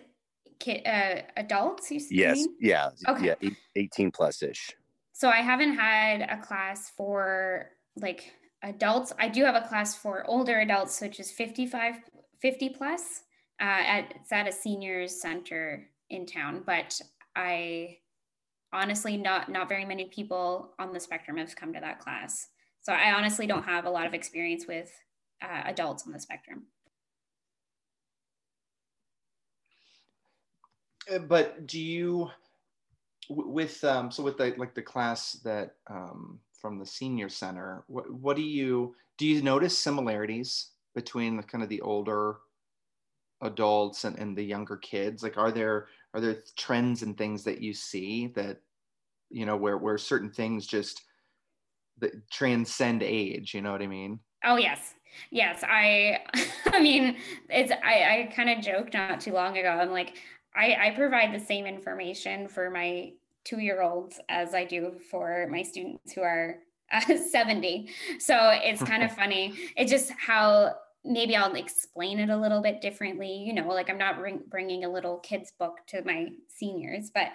kid, 0.60 0.86
uh, 0.86 1.21
adults 1.36 1.91
you 1.91 1.99
see? 1.99 2.15
yes 2.15 2.38
mean? 2.38 2.56
yeah 2.62 2.89
okay. 3.10 3.36
yeah 3.41 3.49
18 3.75 4.12
plus 4.12 4.43
ish 4.43 4.71
so 5.13 5.30
i 5.30 5.38
haven't 5.38 5.75
had 5.75 6.21
a 6.21 6.38
class 6.41 6.91
for 6.95 7.71
like 7.97 8.34
adults 8.65 9.13
i 9.19 9.28
do 9.28 9.43
have 9.43 9.56
a 9.56 9.67
class 9.67 9.95
for 9.95 10.25
older 10.28 10.60
adults 10.60 10.99
which 11.01 11.19
is 11.19 11.32
55 11.32 11.95
50 12.41 12.69
plus 12.69 13.23
uh, 13.62 13.63
at 13.63 14.13
it's 14.15 14.32
at 14.32 14.47
a 14.47 14.51
seniors 14.51 15.21
center 15.21 15.88
in 16.10 16.25
town 16.25 16.63
but 16.65 16.99
i 17.36 17.97
honestly 18.73 19.15
not 19.15 19.49
not 19.49 19.69
very 19.69 19.86
many 19.86 20.06
people 20.06 20.73
on 20.78 20.91
the 20.91 20.99
spectrum 20.99 21.38
have 21.38 21.56
come 21.56 21.73
to 21.73 21.80
that 21.80 21.99
class 21.99 22.49
so 22.86 22.93
I 22.93 23.13
honestly 23.13 23.47
don't 23.47 23.63
have 23.63 23.86
a 23.86 23.89
lot 23.89 24.06
of 24.06 24.13
experience 24.13 24.67
with 24.67 24.91
uh, 25.41 25.63
adults 25.65 26.06
on 26.06 26.13
the 26.13 26.19
spectrum. 26.19 26.67
Uh, 31.12 31.17
but 31.17 31.65
do 31.65 31.80
you, 31.80 32.30
with 33.28 33.84
um, 33.84 34.12
so 34.12 34.21
with 34.21 34.38
the 34.38 34.54
like 34.58 34.75
the 34.75 34.84
class 34.84 35.34
that 35.43 35.78
um, 35.88 36.39
from 36.62 36.80
the 36.80 36.86
senior 36.86 37.30
center, 37.30 37.84
what 37.88 38.12
what 38.12 38.36
do 38.36 38.44
you 38.44 38.96
do? 39.18 39.26
You 39.26 39.41
notice 39.41 39.78
similarities 39.78 40.72
between 40.94 41.38
the 41.38 41.44
kind 41.44 41.63
of 41.63 41.70
the 41.70 41.82
older 41.82 42.38
adults 43.41 44.06
and, 44.06 44.18
and 44.18 44.38
the 44.38 44.44
younger 44.44 44.78
kids? 44.78 45.24
Like, 45.24 45.38
are 45.38 45.52
there 45.52 45.88
are 46.13 46.22
there 46.22 46.44
trends 46.56 47.04
and 47.04 47.18
things 47.18 47.44
that 47.44 47.62
you 47.62 47.74
see 47.74 48.28
that 48.36 48.62
you 49.30 49.46
know 49.46 49.58
where 49.58 49.78
where 49.78 49.98
certain 49.98 50.32
things 50.32 50.65
just 50.65 51.04
that 52.00 52.30
transcend 52.30 53.04
age 53.04 53.54
you 53.54 53.62
know 53.62 53.72
what 53.72 53.82
i 53.82 53.88
mean 53.88 54.20
oh 54.44 54.56
yes 54.56 54.94
yes 55.32 55.63
i 55.63 56.20
i 56.68 56.82
mean 56.82 57.18
it's 57.50 57.72
i 57.84 58.28
i 58.30 58.34
kind 58.36 58.50
of 58.50 58.63
joked 58.63 58.94
not 58.94 59.20
too 59.20 59.34
long 59.34 59.58
ago 59.58 59.70
i'm 59.70 59.91
like 59.91 60.18
i 60.56 60.76
i 60.88 60.94
provide 60.96 61.34
the 61.34 61.46
same 61.46 61.65
information 61.65 62.48
for 62.48 62.70
my 62.70 63.12
two 63.45 63.60
year 63.60 63.81
olds 63.81 64.19
as 64.27 64.53
i 64.53 64.65
do 64.65 64.93
for 65.10 65.47
my 65.49 65.62
students 65.62 66.12
who 66.13 66.21
are 66.21 66.58
uh, 66.91 67.01
70 67.31 67.89
so 68.19 68.51
it's 68.53 68.84
kind 68.91 69.03
of 69.03 69.12
funny. 69.12 69.53
It's 69.75 69.91
just 69.91 70.12
how 70.12 70.75
maybe 71.08 71.36
i'll 71.36 71.53
explain 71.53 72.19
it 72.19 72.29
a 72.29 72.38
little 72.38 72.62
bit 72.62 72.81
differently 72.81 73.38
you 73.38 73.53
know 73.53 73.67
like 73.67 73.91
i'm 73.91 73.97
not 73.97 74.17
bring, 74.17 74.41
bringing 74.49 74.86
a 74.86 74.91
little 74.91 75.17
kids 75.19 75.53
book 75.60 75.77
to 75.86 76.03
my 76.03 76.29
seniors 76.47 77.12
but 77.13 77.27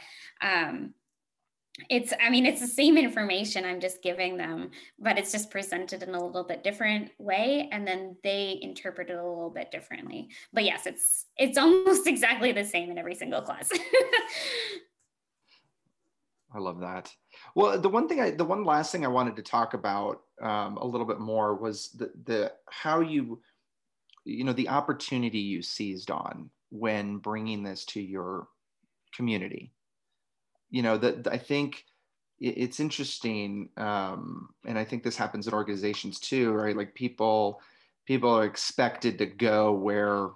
um 0.43 0.93
it's 1.89 2.13
i 2.21 2.29
mean 2.29 2.47
it's 2.47 2.61
the 2.61 2.67
same 2.67 2.99
information 2.99 3.65
i'm 3.65 3.81
just 3.81 4.03
giving 4.03 4.37
them 4.37 4.71
but 4.99 5.19
it's 5.19 5.33
just 5.33 5.51
presented 5.51 6.03
in 6.03 6.15
a 6.15 6.25
little 6.25 6.45
bit 6.45 6.65
different 6.65 7.11
way 7.19 7.69
and 7.73 7.87
then 7.87 8.17
they 8.23 8.59
interpret 8.61 9.09
it 9.09 9.15
a 9.15 9.17
little 9.17 9.51
bit 9.51 9.71
differently. 9.71 10.29
But 10.53 10.65
yes 10.65 10.87
it's 10.87 11.27
it's 11.37 11.57
almost 11.65 12.07
exactly 12.07 12.53
the 12.53 12.65
same 12.65 12.91
in 12.91 12.99
every 12.99 13.15
single 13.15 13.41
class 13.41 13.71
i 16.55 16.59
love 16.59 16.81
that. 16.81 17.13
Well 17.55 17.81
the 17.81 17.89
one 17.89 18.09
thing 18.09 18.21
i 18.21 18.31
the 18.31 18.45
one 18.45 18.65
last 18.65 18.93
thing 18.93 19.05
i 19.05 19.09
wanted 19.09 19.37
to 19.37 19.43
talk 19.43 19.75
about 19.75 20.23
um, 20.41 20.77
a 20.77 20.87
little 20.87 21.07
bit 21.07 21.21
more 21.21 21.55
was 21.55 21.91
the 21.91 22.11
the 22.25 22.53
how 22.69 23.01
you 23.01 23.41
you 24.25 24.45
know 24.45 24.53
the 24.53 24.69
opportunity 24.69 25.39
you 25.39 25.63
seized 25.63 26.11
on 26.11 26.51
when 26.71 27.19
bringing 27.19 27.63
this 27.63 27.85
to 27.85 28.01
your 28.01 28.49
community. 29.15 29.73
You 30.71 30.83
know 30.83 30.97
that 30.99 31.27
i 31.27 31.39
think 31.39 31.85
it's 32.39 32.81
interesting 32.81 33.69
um, 33.77 34.49
and 34.65 34.79
i 34.79 34.85
think 34.85 35.03
this 35.03 35.17
happens 35.17 35.47
in 35.47 35.53
organizations 35.53 36.19
too 36.21 36.53
right? 36.53 36.77
Like 36.77 36.95
people 36.95 37.61
people 38.07 38.31
are 38.31 38.45
expected 38.45 39.19
to 39.19 39.27
go 39.27 39.73
where 39.73 40.31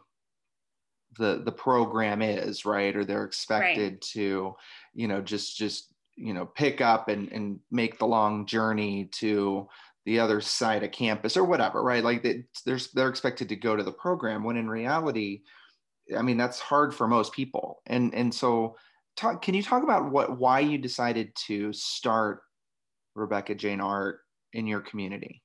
the 1.18 1.42
the 1.44 1.53
program 1.53 2.22
is 2.22 2.64
right? 2.64 2.94
Or 2.96 3.05
they're 3.05 3.24
expected 3.24 3.92
right. 3.92 4.00
to 4.12 4.55
you 4.94 5.09
know 5.09 5.20
just 5.20 5.57
just 5.57 5.93
you 6.16 6.33
know 6.33 6.46
pick 6.46 6.81
up 6.81 7.09
and 7.09 7.31
and 7.33 7.59
make 7.70 7.98
the 7.98 8.07
long 8.07 8.46
journey 8.46 9.09
to 9.12 9.66
the 10.07 10.18
other 10.20 10.40
side 10.40 10.83
of 10.83 10.92
campus 10.92 11.37
or 11.37 11.44
whatever 11.44 11.83
right 11.83 12.05
like 12.05 12.22
they, 12.22 12.44
they're 12.66 12.79
they're 12.94 13.09
expected 13.09 13.48
to 13.48 13.57
go 13.57 13.74
to 13.74 13.83
the 13.83 13.92
program 13.92 14.44
when 14.44 14.57
in 14.57 14.68
reality 14.68 15.40
i 16.16 16.22
mean 16.22 16.37
that's 16.37 16.61
hard 16.61 16.94
for 16.94 17.09
most 17.09 17.33
people 17.33 17.83
and 17.87 18.14
and 18.14 18.33
so 18.33 18.77
talk, 19.16 19.42
can 19.42 19.55
you 19.55 19.62
talk 19.62 19.83
about 19.83 20.11
what 20.11 20.38
why 20.38 20.61
you 20.61 20.79
decided 20.79 21.35
to 21.46 21.72
start 21.72 22.40
Rebekah 23.14 23.55
Jane 23.55 23.81
Art 23.81 24.20
in 24.53 24.66
your 24.66 24.81
community? 24.81 25.42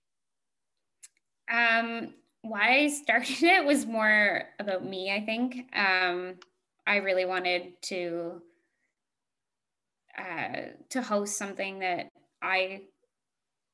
Um, 1.52 2.14
why 2.42 2.80
I 2.80 2.88
started 2.90 3.38
it 3.44 3.66
was 3.66 3.86
more 3.86 4.44
about 4.60 4.86
me, 4.86 5.12
I 5.14 5.26
think. 5.26 5.68
Um, 5.76 6.36
I 6.88 6.98
really 6.98 7.26
wanted 7.26 7.74
to 7.84 8.42
uh, 10.18 10.74
to 10.90 11.02
host 11.02 11.38
something 11.38 11.80
that 11.80 12.10
I 12.42 12.82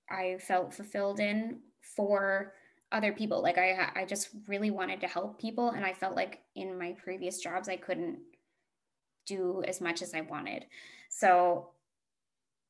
I 0.09 0.37
felt 0.39 0.73
fulfilled 0.73 1.19
in 1.19 1.59
for 1.95 2.53
other 2.91 3.11
people. 3.11 3.41
Like 3.41 3.57
I, 3.57 3.91
I 3.95 4.05
just 4.05 4.29
really 4.47 4.71
wanted 4.71 5.01
to 5.01 5.07
help 5.07 5.39
people. 5.39 5.71
And 5.71 5.85
I 5.85 5.93
felt 5.93 6.15
like 6.15 6.41
in 6.55 6.77
my 6.77 6.95
previous 7.03 7.39
jobs, 7.39 7.67
I 7.67 7.77
couldn't 7.77 8.19
do 9.25 9.63
as 9.67 9.81
much 9.81 10.01
as 10.01 10.13
I 10.13 10.21
wanted. 10.21 10.65
So 11.09 11.71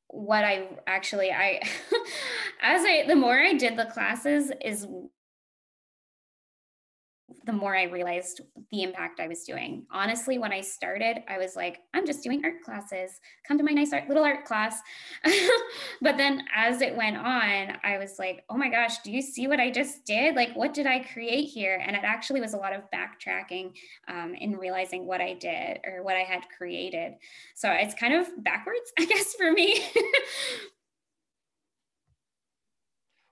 what 0.08 0.44
I 0.44 0.68
actually, 0.86 1.30
I, 1.30 1.60
as 2.62 2.84
I, 2.84 3.04
the 3.06 3.16
more 3.16 3.38
I 3.38 3.54
did 3.54 3.76
the 3.76 3.86
classes 3.86 4.50
is 4.64 4.86
the 7.46 7.52
more 7.52 7.76
I 7.76 7.84
realized 7.84 8.40
the 8.72 8.82
impact 8.82 9.20
I 9.20 9.28
was 9.28 9.44
doing. 9.44 9.86
Honestly, 9.92 10.36
when 10.38 10.52
I 10.52 10.60
started, 10.60 11.22
I 11.28 11.38
was 11.38 11.54
like, 11.54 11.78
I'm 11.94 12.04
just 12.04 12.24
doing 12.24 12.44
art 12.44 12.60
classes. 12.64 13.20
Come 13.46 13.56
to 13.56 13.64
my 13.64 13.70
nice 13.70 13.92
art, 13.92 14.08
little 14.08 14.24
art 14.24 14.44
class. 14.44 14.80
but 16.02 16.16
then 16.16 16.42
as 16.54 16.82
it 16.82 16.96
went 16.96 17.16
on, 17.16 17.78
I 17.84 17.98
was 17.98 18.16
like, 18.18 18.44
oh 18.50 18.56
my 18.56 18.68
gosh, 18.68 18.98
do 18.98 19.12
you 19.12 19.22
see 19.22 19.46
what 19.46 19.60
I 19.60 19.70
just 19.70 20.04
did? 20.04 20.34
Like, 20.34 20.54
what 20.54 20.74
did 20.74 20.86
I 20.86 21.04
create 21.12 21.44
here? 21.44 21.80
And 21.86 21.94
it 21.94 22.02
actually 22.04 22.40
was 22.40 22.54
a 22.54 22.58
lot 22.58 22.74
of 22.74 22.82
backtracking 22.92 23.72
um, 24.08 24.34
in 24.34 24.56
realizing 24.56 25.06
what 25.06 25.20
I 25.20 25.34
did 25.34 25.78
or 25.84 26.02
what 26.02 26.16
I 26.16 26.24
had 26.24 26.42
created. 26.56 27.12
So 27.54 27.70
it's 27.70 27.94
kind 27.94 28.14
of 28.14 28.28
backwards, 28.42 28.92
I 28.98 29.04
guess, 29.04 29.34
for 29.34 29.52
me. 29.52 29.84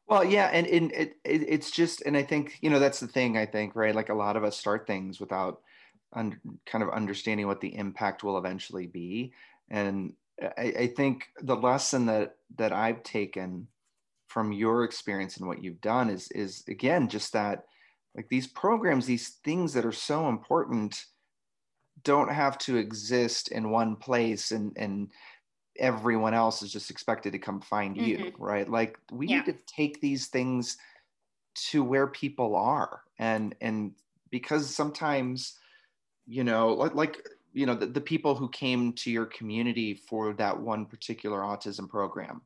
Well, 0.07 0.25
yeah, 0.25 0.47
and, 0.53 0.67
and 0.67 0.93
it, 0.93 1.17
it, 1.25 1.43
it's 1.49 1.71
just, 1.71 2.03
and 2.03 2.17
I 2.17 2.23
think 2.23 2.59
you 2.61 2.69
know 2.71 2.79
that's 2.79 3.01
the 3.01 3.09
thing. 3.09 3.39
I 3.39 3.47
think 3.47 3.75
right, 3.75 3.95
like 3.95 4.11
a 4.11 4.15
lot 4.15 4.37
of 4.37 4.45
us 4.45 4.57
start 4.57 4.87
things 4.87 5.19
without 5.19 5.61
un, 6.13 6.39
kind 6.67 6.85
of 6.85 6.91
understanding 6.91 7.47
what 7.47 7.61
the 7.61 7.75
impact 7.75 8.23
will 8.23 8.37
eventually 8.37 8.87
be, 8.87 9.33
and 9.71 10.13
I, 10.43 10.75
I 10.81 10.87
think 10.89 11.29
the 11.41 11.57
lesson 11.57 12.07
that 12.07 12.37
that 12.57 12.73
I've 12.73 13.03
taken 13.03 13.67
from 14.29 14.53
your 14.53 14.85
experience 14.85 15.37
and 15.39 15.47
what 15.47 15.63
you've 15.63 15.81
done 15.81 16.11
is 16.11 16.31
is 16.33 16.65
again 16.69 17.09
just 17.09 17.33
that 17.33 17.65
like 18.15 18.29
these 18.29 18.47
programs, 18.47 19.07
these 19.07 19.39
things 19.45 19.73
that 19.73 19.87
are 19.87 19.93
so 19.93 20.29
important, 20.29 21.03
don't 22.03 22.31
have 22.31 22.59
to 22.59 22.77
exist 22.77 23.49
in 23.49 23.71
one 23.71 23.97
place 23.97 24.51
and 24.51 24.73
and 24.77 25.09
everyone 25.79 26.35
else 26.35 26.63
is 26.63 26.73
just 26.73 26.91
expected 26.91 27.33
to 27.33 27.39
come 27.39 27.61
find 27.61 27.97
you 27.97 28.19
mm-hmm. 28.19 28.43
right? 28.43 28.69
Like 28.69 28.99
we 29.11 29.29
yeah. 29.29 29.37
need 29.39 29.47
to 29.47 29.57
take 29.67 30.01
these 30.01 30.29
things 30.29 30.77
to 31.55 31.85
where 31.85 32.07
people 32.09 32.57
are 32.57 33.03
and 33.19 33.55
and 33.61 33.93
because 34.31 34.75
sometimes 34.75 35.57
you 36.27 36.43
know 36.43 36.73
like, 36.75 36.95
like 36.95 37.29
you 37.53 37.67
know 37.67 37.75
the, 37.75 37.87
the 37.87 38.01
people 38.01 38.35
who 38.35 38.49
came 38.49 38.93
to 38.95 39.11
your 39.11 39.27
community 39.27 39.95
for 39.95 40.33
that 40.35 40.59
one 40.59 40.87
particular 40.87 41.41
autism 41.41 41.89
program. 41.89 42.43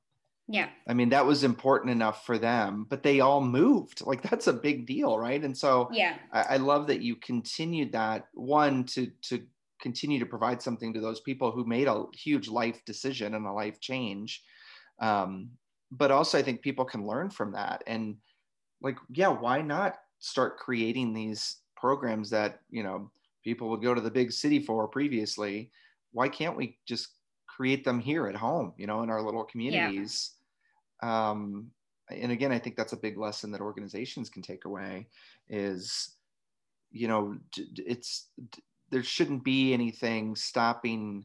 Yeah. 0.51 0.69
I 0.87 0.95
mean 0.95 1.11
that 1.11 1.27
was 1.27 1.45
important 1.45 1.91
enough 1.91 2.25
for 2.25 2.39
them 2.39 2.87
but 2.89 3.03
they 3.03 3.21
all 3.21 3.41
moved. 3.41 4.03
Like 4.07 4.23
that's 4.23 4.47
a 4.47 4.53
big 4.53 4.87
deal 4.87 5.19
right? 5.19 5.43
And 5.43 5.57
so 5.57 5.89
yeah. 5.93 6.17
I, 6.33 6.43
I 6.43 6.57
love 6.57 6.87
that 6.89 7.01
you 7.01 7.17
continued 7.17 7.93
that 7.93 8.29
one 8.33 8.85
to 8.85 9.11
to 9.23 9.43
continue 9.81 10.19
to 10.19 10.27
provide 10.27 10.61
something 10.63 10.93
to 10.93 11.01
those 11.01 11.21
people 11.21 11.51
who 11.51 11.65
made 11.65 11.89
a 11.89 12.05
huge 12.15 12.49
life 12.49 12.85
decision 12.85 13.35
and 13.35 13.47
a 13.47 13.53
life 13.53 13.81
change. 13.81 14.43
Um, 15.01 15.51
but 15.91 16.11
also 16.11 16.39
i 16.39 16.43
think 16.43 16.61
people 16.61 16.85
can 16.85 17.07
learn 17.07 17.31
from 17.31 17.53
that. 17.53 17.83
And 17.87 18.17
like 18.83 18.97
yeah 19.15 19.29
why 19.29 19.63
not 19.63 19.97
start 20.21 20.59
creating 20.59 21.13
these 21.13 21.59
programs 21.77 22.31
that 22.31 22.61
you 22.71 22.83
know 22.83 23.11
people 23.45 23.71
would 23.71 23.83
go 23.83 23.95
to 23.95 24.01
the 24.01 24.11
big 24.11 24.33
city 24.33 24.61
for 24.61 24.89
previously? 24.89 25.71
Why 26.13 26.29
can't 26.29 26.57
we 26.57 26.79
just 26.87 27.09
create 27.47 27.85
them 27.85 28.01
here 28.01 28.27
at 28.27 28.37
home 28.37 28.73
you 28.77 28.87
know 28.87 29.03
in 29.03 29.11
our 29.11 29.23
little 29.23 29.45
communities? 29.45 30.33
Yeah. 31.03 31.31
um, 31.31 31.71
and 32.11 32.33
again 32.33 32.53
i 32.53 32.59
think 32.59 32.77
that's 32.77 32.93
a 32.93 32.97
big 32.97 33.19
lesson 33.19 33.51
that 33.53 33.61
organizations 33.61 34.31
can 34.31 34.43
take 34.43 34.65
away 34.65 35.07
is 35.49 36.17
you 36.91 37.09
know 37.09 37.37
it's 37.77 38.29
there 38.91 39.03
shouldn't 39.03 39.45
be 39.45 39.73
anything 39.73 40.35
stopping 40.35 41.25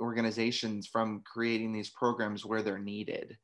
organizations 0.00 0.86
from 0.86 1.22
creating 1.24 1.72
these 1.72 1.90
programs 1.90 2.44
where 2.44 2.62
they're 2.62 2.78
needed 2.78 3.36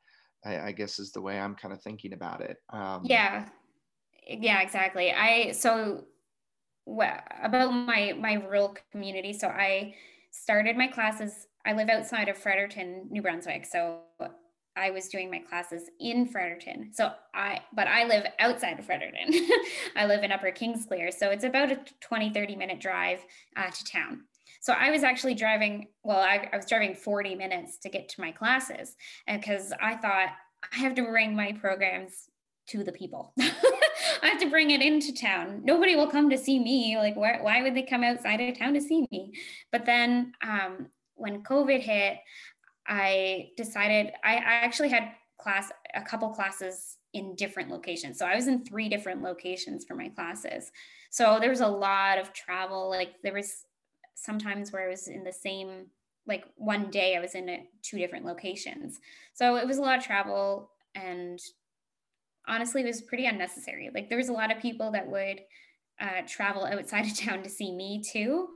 I, 0.45 0.59
I 0.61 0.73
guess 0.73 0.99
is 0.99 1.13
the 1.13 1.21
way 1.21 1.39
i'm 1.39 1.55
kind 1.55 1.75
of 1.75 1.83
thinking 1.83 2.13
about 2.13 2.41
it 2.41 2.59
um, 2.73 3.03
yeah. 3.05 3.49
Yeah 4.27 4.63
exactly. 4.63 5.13
I 5.13 5.53
so 5.53 6.05
well, 6.87 7.19
about 7.43 7.71
my 7.71 8.15
my 8.19 8.35
rural 8.35 8.77
community 8.93 9.33
so 9.33 9.49
i 9.49 9.95
started 10.31 10.77
my 10.77 10.87
classes 10.87 11.47
i 11.65 11.73
live 11.73 11.89
outside 11.89 12.29
of 12.29 12.37
fredericton 12.37 13.07
new 13.11 13.23
brunswick 13.23 13.65
so 13.65 14.01
I 14.77 14.91
was 14.91 15.09
doing 15.09 15.31
my 15.31 15.39
classes 15.39 15.89
in 16.01 16.27
Fredericton. 16.27 16.91
So 16.93 17.13
I, 17.33 17.61
but 17.73 17.87
I 17.87 18.05
live 18.05 18.27
outside 18.39 18.79
of 18.79 18.85
Fredericton. 18.85 19.49
I 19.97 20.07
live 20.07 20.25
in 20.25 20.33
Upper 20.33 20.51
Kingsclear. 20.51 21.13
So 21.13 21.31
it's 21.31 21.45
about 21.45 21.71
a 21.71 21.79
20, 22.01 22.33
30 22.33 22.57
minute 22.57 22.81
drive 22.81 23.25
uh, 23.57 23.71
to 23.71 23.85
town. 23.85 24.23
So 24.61 24.73
I 24.73 24.91
was 24.91 25.03
actually 25.03 25.35
driving, 25.35 25.89
well, 26.03 26.19
I, 26.19 26.49
I 26.53 26.57
was 26.57 26.67
driving 26.67 26.95
40 26.95 27.35
minutes 27.35 27.79
to 27.79 27.89
get 27.89 28.09
to 28.11 28.21
my 28.21 28.33
classes 28.33 28.97
because 29.27 29.73
I 29.81 29.97
thought 29.97 30.29
I 30.73 30.77
have 30.77 30.95
to 30.95 31.03
bring 31.03 31.37
my 31.37 31.53
programs 31.53 32.31
to 32.69 32.83
the 32.83 32.93
people. 32.93 33.35
I 33.41 34.29
have 34.29 34.41
to 34.41 34.49
bring 34.49 34.71
it 34.71 34.81
into 34.81 35.13
town. 35.13 35.61
Nobody 35.65 35.97
will 35.97 36.07
come 36.07 36.31
to 36.31 36.39
see 36.39 36.59
me. 36.59 36.97
Like, 36.97 37.15
why, 37.15 37.39
why 37.41 37.63
would 37.63 37.75
they 37.75 37.83
come 37.83 38.03
outside 38.03 38.41
of 38.41 38.59
town 38.59 38.75
to 38.75 38.81
see 38.81 39.07
me? 39.11 39.35
But 39.71 39.85
then 39.85 40.33
um, 40.43 40.87
when 41.15 41.43
COVID 41.43 41.81
hit, 41.81 42.19
I 42.87 43.51
decided 43.57 44.13
I, 44.23 44.37
I 44.37 44.55
actually 44.65 44.91
had 44.91 45.13
class 45.39 45.71
a 45.95 46.03
couple 46.03 46.29
classes 46.31 46.99
in 47.13 47.35
different 47.37 47.71
locations. 47.71 48.19
So 48.19 48.27
I 48.27 48.35
was 48.35 48.49
in 48.49 48.65
three 48.65 48.89
different 48.89 49.23
locations 49.23 49.85
for 49.85 49.95
my 49.95 50.09
classes. 50.09 50.71
So 51.11 51.39
there 51.41 51.51
was 51.51 51.61
a 51.61 51.69
lot 51.69 52.19
of 52.19 52.33
travel. 52.33 52.91
Like 52.91 53.15
there 53.23 53.35
was 53.35 53.65
sometimes 54.15 54.73
where 54.73 54.87
I 54.87 54.91
was 54.91 55.09
in 55.09 55.25
the 55.25 55.33
same 55.33 55.87
like 56.27 56.45
one 56.57 56.91
day 56.91 57.17
I 57.17 57.21
was 57.21 57.35
in 57.35 57.49
a, 57.49 57.69
two 57.83 57.99
different 57.99 58.25
locations. 58.25 58.99
So 59.35 59.57
it 59.57 59.67
was 59.67 59.79
a 59.79 59.83
lot 59.83 59.99
of 59.99 60.05
travel 60.05 60.71
and 60.95 61.39
honestly 62.49 62.83
it 62.83 62.87
was 62.87 63.03
pretty 63.03 63.27
unnecessary. 63.27 63.91
Like 63.95 64.09
there 64.09 64.19
was 64.19 64.31
a 64.31 64.33
lot 64.33 64.51
of 64.51 64.63
people 64.63 64.91
that 64.93 65.07
would 65.07 65.41
uh, 66.01 66.23
travel 66.27 66.65
outside 66.65 67.07
of 67.07 67.17
town 67.19 67.43
to 67.43 67.51
see 67.51 67.73
me 67.73 68.03
too. 68.03 68.49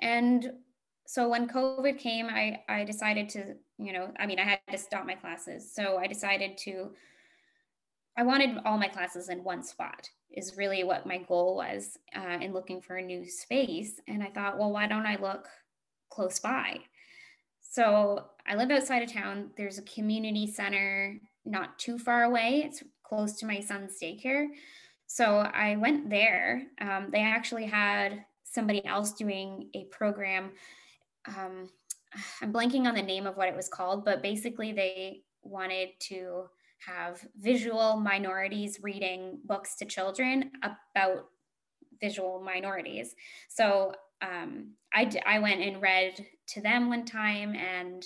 And 0.00 0.52
so 1.10 1.26
when 1.26 1.48
COVID 1.48 1.96
came, 1.96 2.26
I, 2.26 2.60
I 2.68 2.84
decided 2.84 3.30
to, 3.30 3.54
you 3.78 3.94
know, 3.94 4.12
I 4.18 4.26
mean, 4.26 4.38
I 4.38 4.42
had 4.42 4.58
to 4.70 4.76
stop 4.76 5.06
my 5.06 5.14
classes. 5.14 5.72
So 5.74 5.96
I 5.96 6.06
decided 6.06 6.58
to, 6.58 6.90
I 8.18 8.24
wanted 8.24 8.58
all 8.66 8.76
my 8.76 8.88
classes 8.88 9.30
in 9.30 9.42
one 9.42 9.62
spot, 9.62 10.06
is 10.30 10.58
really 10.58 10.84
what 10.84 11.06
my 11.06 11.16
goal 11.16 11.56
was 11.56 11.96
uh, 12.14 12.36
in 12.42 12.52
looking 12.52 12.82
for 12.82 12.96
a 12.96 13.02
new 13.02 13.26
space. 13.26 14.02
And 14.06 14.22
I 14.22 14.26
thought, 14.26 14.58
well, 14.58 14.70
why 14.70 14.86
don't 14.86 15.06
I 15.06 15.16
look 15.16 15.48
close 16.10 16.40
by? 16.40 16.80
So 17.62 18.26
I 18.46 18.56
live 18.56 18.70
outside 18.70 19.02
of 19.02 19.10
town. 19.10 19.52
There's 19.56 19.78
a 19.78 19.82
community 19.82 20.46
center 20.46 21.18
not 21.46 21.78
too 21.78 21.98
far 21.98 22.24
away, 22.24 22.64
it's 22.66 22.82
close 23.02 23.32
to 23.38 23.46
my 23.46 23.60
son's 23.60 23.96
daycare. 23.98 24.48
So 25.06 25.38
I 25.38 25.76
went 25.76 26.10
there. 26.10 26.64
Um, 26.82 27.08
they 27.10 27.22
actually 27.22 27.64
had 27.64 28.26
somebody 28.44 28.84
else 28.84 29.12
doing 29.12 29.70
a 29.72 29.84
program 29.84 30.50
um, 31.36 31.68
I'm 32.40 32.52
blanking 32.52 32.86
on 32.86 32.94
the 32.94 33.02
name 33.02 33.26
of 33.26 33.36
what 33.36 33.48
it 33.48 33.56
was 33.56 33.68
called, 33.68 34.04
but 34.04 34.22
basically 34.22 34.72
they 34.72 35.22
wanted 35.42 35.90
to 36.00 36.44
have 36.86 37.20
visual 37.38 37.96
minorities 37.96 38.78
reading 38.82 39.40
books 39.44 39.76
to 39.76 39.84
children 39.84 40.52
about 40.62 41.26
visual 42.00 42.40
minorities. 42.40 43.14
So 43.48 43.94
um, 44.22 44.72
I, 44.92 45.10
I 45.26 45.38
went 45.40 45.60
and 45.60 45.82
read 45.82 46.24
to 46.48 46.60
them 46.60 46.88
one 46.88 47.04
time, 47.04 47.54
and 47.54 48.04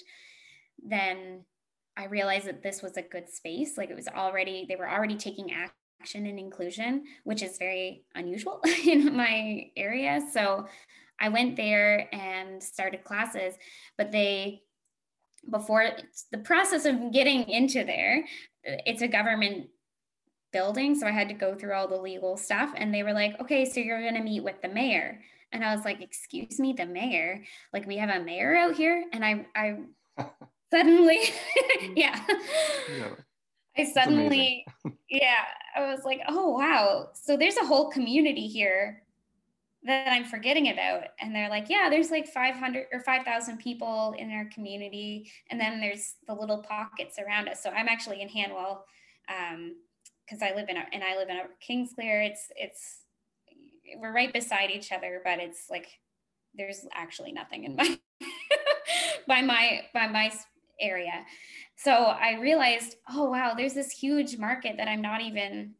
then 0.84 1.44
I 1.96 2.06
realized 2.06 2.46
that 2.46 2.62
this 2.62 2.82
was 2.82 2.96
a 2.96 3.02
good 3.02 3.28
space. 3.28 3.76
Like 3.76 3.90
it 3.90 3.96
was 3.96 4.08
already, 4.08 4.66
they 4.68 4.76
were 4.76 4.88
already 4.88 5.16
taking 5.16 5.52
action 5.52 6.26
in 6.26 6.38
inclusion, 6.38 7.04
which 7.24 7.42
is 7.42 7.58
very 7.58 8.04
unusual 8.14 8.60
in 8.86 9.14
my 9.14 9.70
area. 9.76 10.20
So 10.32 10.66
I 11.22 11.28
went 11.28 11.56
there 11.56 12.12
and 12.12 12.60
started 12.60 13.04
classes, 13.04 13.54
but 13.96 14.10
they, 14.10 14.62
before 15.48 15.88
the 16.32 16.38
process 16.38 16.84
of 16.84 17.12
getting 17.12 17.48
into 17.48 17.84
there, 17.84 18.24
it's 18.64 19.02
a 19.02 19.08
government 19.08 19.68
building. 20.52 20.96
So 20.96 21.06
I 21.06 21.12
had 21.12 21.28
to 21.28 21.34
go 21.34 21.54
through 21.54 21.74
all 21.74 21.86
the 21.86 21.96
legal 21.96 22.36
stuff. 22.36 22.72
And 22.76 22.92
they 22.92 23.04
were 23.04 23.12
like, 23.12 23.40
okay, 23.40 23.64
so 23.64 23.78
you're 23.78 24.02
going 24.02 24.16
to 24.16 24.22
meet 24.22 24.42
with 24.42 24.60
the 24.62 24.68
mayor. 24.68 25.20
And 25.52 25.64
I 25.64 25.74
was 25.74 25.84
like, 25.84 26.02
excuse 26.02 26.58
me, 26.58 26.72
the 26.72 26.86
mayor? 26.86 27.44
Like, 27.72 27.86
we 27.86 27.98
have 27.98 28.10
a 28.10 28.24
mayor 28.24 28.56
out 28.56 28.74
here? 28.74 29.04
And 29.12 29.24
I, 29.24 29.46
I 29.54 29.76
suddenly, 30.72 31.20
yeah. 31.94 32.20
yeah. 32.96 33.08
I 33.76 33.84
suddenly, 33.84 34.66
yeah, 35.08 35.44
I 35.76 35.92
was 35.92 36.00
like, 36.04 36.20
oh, 36.28 36.50
wow. 36.50 37.10
So 37.14 37.36
there's 37.36 37.56
a 37.56 37.64
whole 37.64 37.90
community 37.90 38.48
here 38.48 39.01
that 39.84 40.08
I'm 40.08 40.24
forgetting 40.24 40.70
about. 40.70 41.04
And 41.20 41.34
they're 41.34 41.48
like, 41.48 41.68
yeah, 41.68 41.88
there's 41.90 42.10
like 42.10 42.26
500 42.28 42.86
or 42.92 43.00
5,000 43.00 43.58
people 43.58 44.14
in 44.16 44.30
our 44.30 44.46
community. 44.54 45.30
And 45.50 45.60
then 45.60 45.80
there's 45.80 46.14
the 46.26 46.34
little 46.34 46.62
pockets 46.62 47.18
around 47.18 47.48
us. 47.48 47.62
So 47.62 47.70
I'm 47.70 47.88
actually 47.88 48.22
in 48.22 48.28
Hanwell 48.28 48.82
um, 49.28 49.74
because 50.24 50.38
because 50.38 50.42
I 50.42 50.54
live 50.54 50.68
in 50.68 50.76
and 50.76 51.02
I 51.02 51.16
live 51.16 51.28
in 51.28 51.38
Kingsclear. 51.60 52.22
It's 52.22 52.46
it's 52.56 53.00
we're 53.98 54.14
right 54.14 54.32
beside 54.32 54.70
each 54.70 54.92
other, 54.92 55.20
but 55.24 55.38
it's 55.38 55.66
like 55.70 55.86
there's 56.54 56.86
actually 56.94 57.32
nothing 57.32 57.64
in 57.64 57.76
my 57.76 57.98
by 59.26 59.42
my 59.42 59.82
by 59.92 60.06
my 60.06 60.32
area. 60.80 61.24
So 61.76 61.92
I 61.92 62.38
realized, 62.40 62.96
oh 63.10 63.30
wow, 63.30 63.54
there's 63.56 63.74
this 63.74 63.90
huge 63.90 64.38
market 64.38 64.76
that 64.78 64.88
I'm 64.88 65.02
not 65.02 65.20
even 65.20 65.74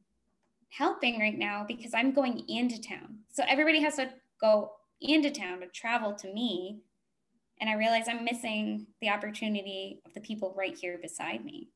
helping 0.76 1.20
right 1.20 1.38
now 1.38 1.64
because 1.66 1.92
I'm 1.94 2.12
going 2.12 2.44
into 2.48 2.80
town. 2.80 3.18
So 3.30 3.44
everybody 3.46 3.82
has 3.82 3.96
to 3.96 4.10
go 4.40 4.72
into 5.00 5.30
town 5.30 5.60
to 5.60 5.66
travel 5.66 6.14
to 6.14 6.32
me. 6.32 6.80
And 7.60 7.68
I 7.68 7.74
realize 7.74 8.06
I'm 8.08 8.24
missing 8.24 8.86
the 9.00 9.10
opportunity 9.10 10.00
of 10.06 10.14
the 10.14 10.20
people 10.20 10.54
right 10.56 10.76
here 10.76 10.98
beside 11.00 11.44
me. 11.44 11.68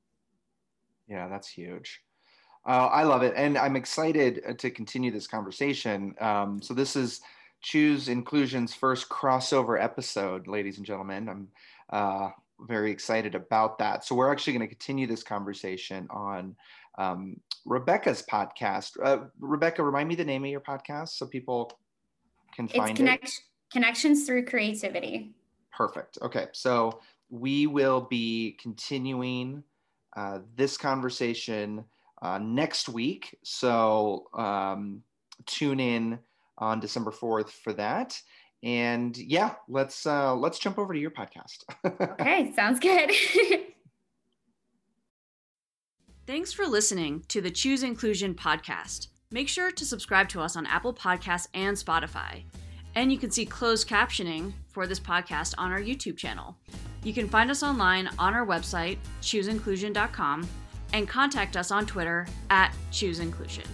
Yeah, 1.06 1.28
that's 1.28 1.48
huge. 1.48 2.00
Uh, 2.66 2.88
I 2.90 3.04
love 3.04 3.22
it. 3.22 3.35
And 3.37 3.56
I'm 3.56 3.76
excited 3.76 4.42
uh, 4.48 4.54
to 4.54 4.70
continue 4.70 5.12
this 5.12 5.28
conversation. 5.28 6.14
Um, 6.20 6.61
so, 6.61 6.74
this 6.74 6.96
is 6.96 7.20
Choose 7.61 8.09
Inclusion's 8.09 8.74
first 8.74 9.09
crossover 9.09 9.80
episode, 9.80 10.48
ladies 10.48 10.78
and 10.78 10.87
gentlemen. 10.87 11.28
I'm 11.28 11.48
uh, 11.90 12.30
very 12.66 12.90
excited 12.90 13.37
about 13.37 13.78
that. 13.78 14.04
So, 14.04 14.16
we're 14.16 14.32
actually 14.32 14.54
going 14.54 14.68
to 14.68 14.74
continue 14.74 15.06
this 15.06 15.22
conversation 15.22 16.09
on 16.11 16.56
um, 16.98 17.40
Rebekah's 17.64 18.22
podcast. 18.22 18.96
Uh, 19.02 19.26
Rebekah, 19.40 19.82
remind 19.82 20.09
me 20.09 20.14
the 20.14 20.24
name 20.24 20.44
of 20.44 20.50
your 20.50 20.61
podcast 20.61 21.11
so 21.11 21.26
people 21.26 21.72
can 22.54 22.68
find 22.68 22.90
it's 22.90 22.96
connect- 22.96 23.24
it. 23.24 23.40
Connections 23.72 24.26
through 24.26 24.44
creativity. 24.44 25.35
Perfect. 25.72 26.18
Okay. 26.22 26.46
So, 26.52 27.00
we 27.30 27.66
will 27.66 28.02
be 28.02 28.56
continuing 28.61 29.62
uh, 30.16 30.40
this 30.56 30.76
conversation 30.76 31.85
uh, 32.22 32.38
next 32.38 32.88
week. 32.88 33.37
So 33.42 34.26
um, 34.35 35.02
tune 35.44 35.80
in 35.80 36.18
on 36.59 36.80
December 36.80 37.11
4th 37.11 37.50
for 37.50 37.72
that. 37.74 38.20
And 38.62 39.16
yeah, 39.16 39.54
let's 39.68 40.06
uh, 40.06 40.35
let's 40.35 40.59
jump 40.59 40.78
over 40.78 40.94
to 40.94 40.98
your 40.98 41.11
podcast. 41.11 41.64
okay, 42.20 42.52
sounds 42.54 42.80
good. 42.80 43.12
Thanks 46.26 46.52
for 46.52 46.66
listening 46.66 47.22
to 47.28 47.40
the 47.40 47.52
Choose 47.52 47.84
Inclusion 47.84 48.34
podcast. 48.34 49.10
Make 49.30 49.48
sure 49.48 49.70
to 49.70 49.84
subscribe 49.84 50.28
to 50.30 50.40
us 50.40 50.56
on 50.56 50.66
Apple 50.66 50.92
Podcasts 50.92 51.46
and 51.54 51.76
Spotify. 51.76 52.42
And 52.96 53.12
you 53.12 53.18
can 53.18 53.30
see 53.30 53.46
closed 53.46 53.88
captioning 53.88 54.52
for 54.72 54.88
this 54.88 54.98
podcast 54.98 55.54
on 55.56 55.70
our 55.70 55.78
YouTube 55.78 56.16
channel. 56.16 56.56
You 57.04 57.14
can 57.14 57.28
find 57.28 57.48
us 57.48 57.62
online 57.62 58.10
on 58.18 58.34
our 58.34 58.44
website, 58.44 58.98
chooseinclusion.com, 59.22 60.48
and 60.92 61.06
contact 61.06 61.56
us 61.56 61.70
on 61.70 61.86
Twitter 61.86 62.26
at 62.50 62.74
chooseinclusion. 62.90 63.66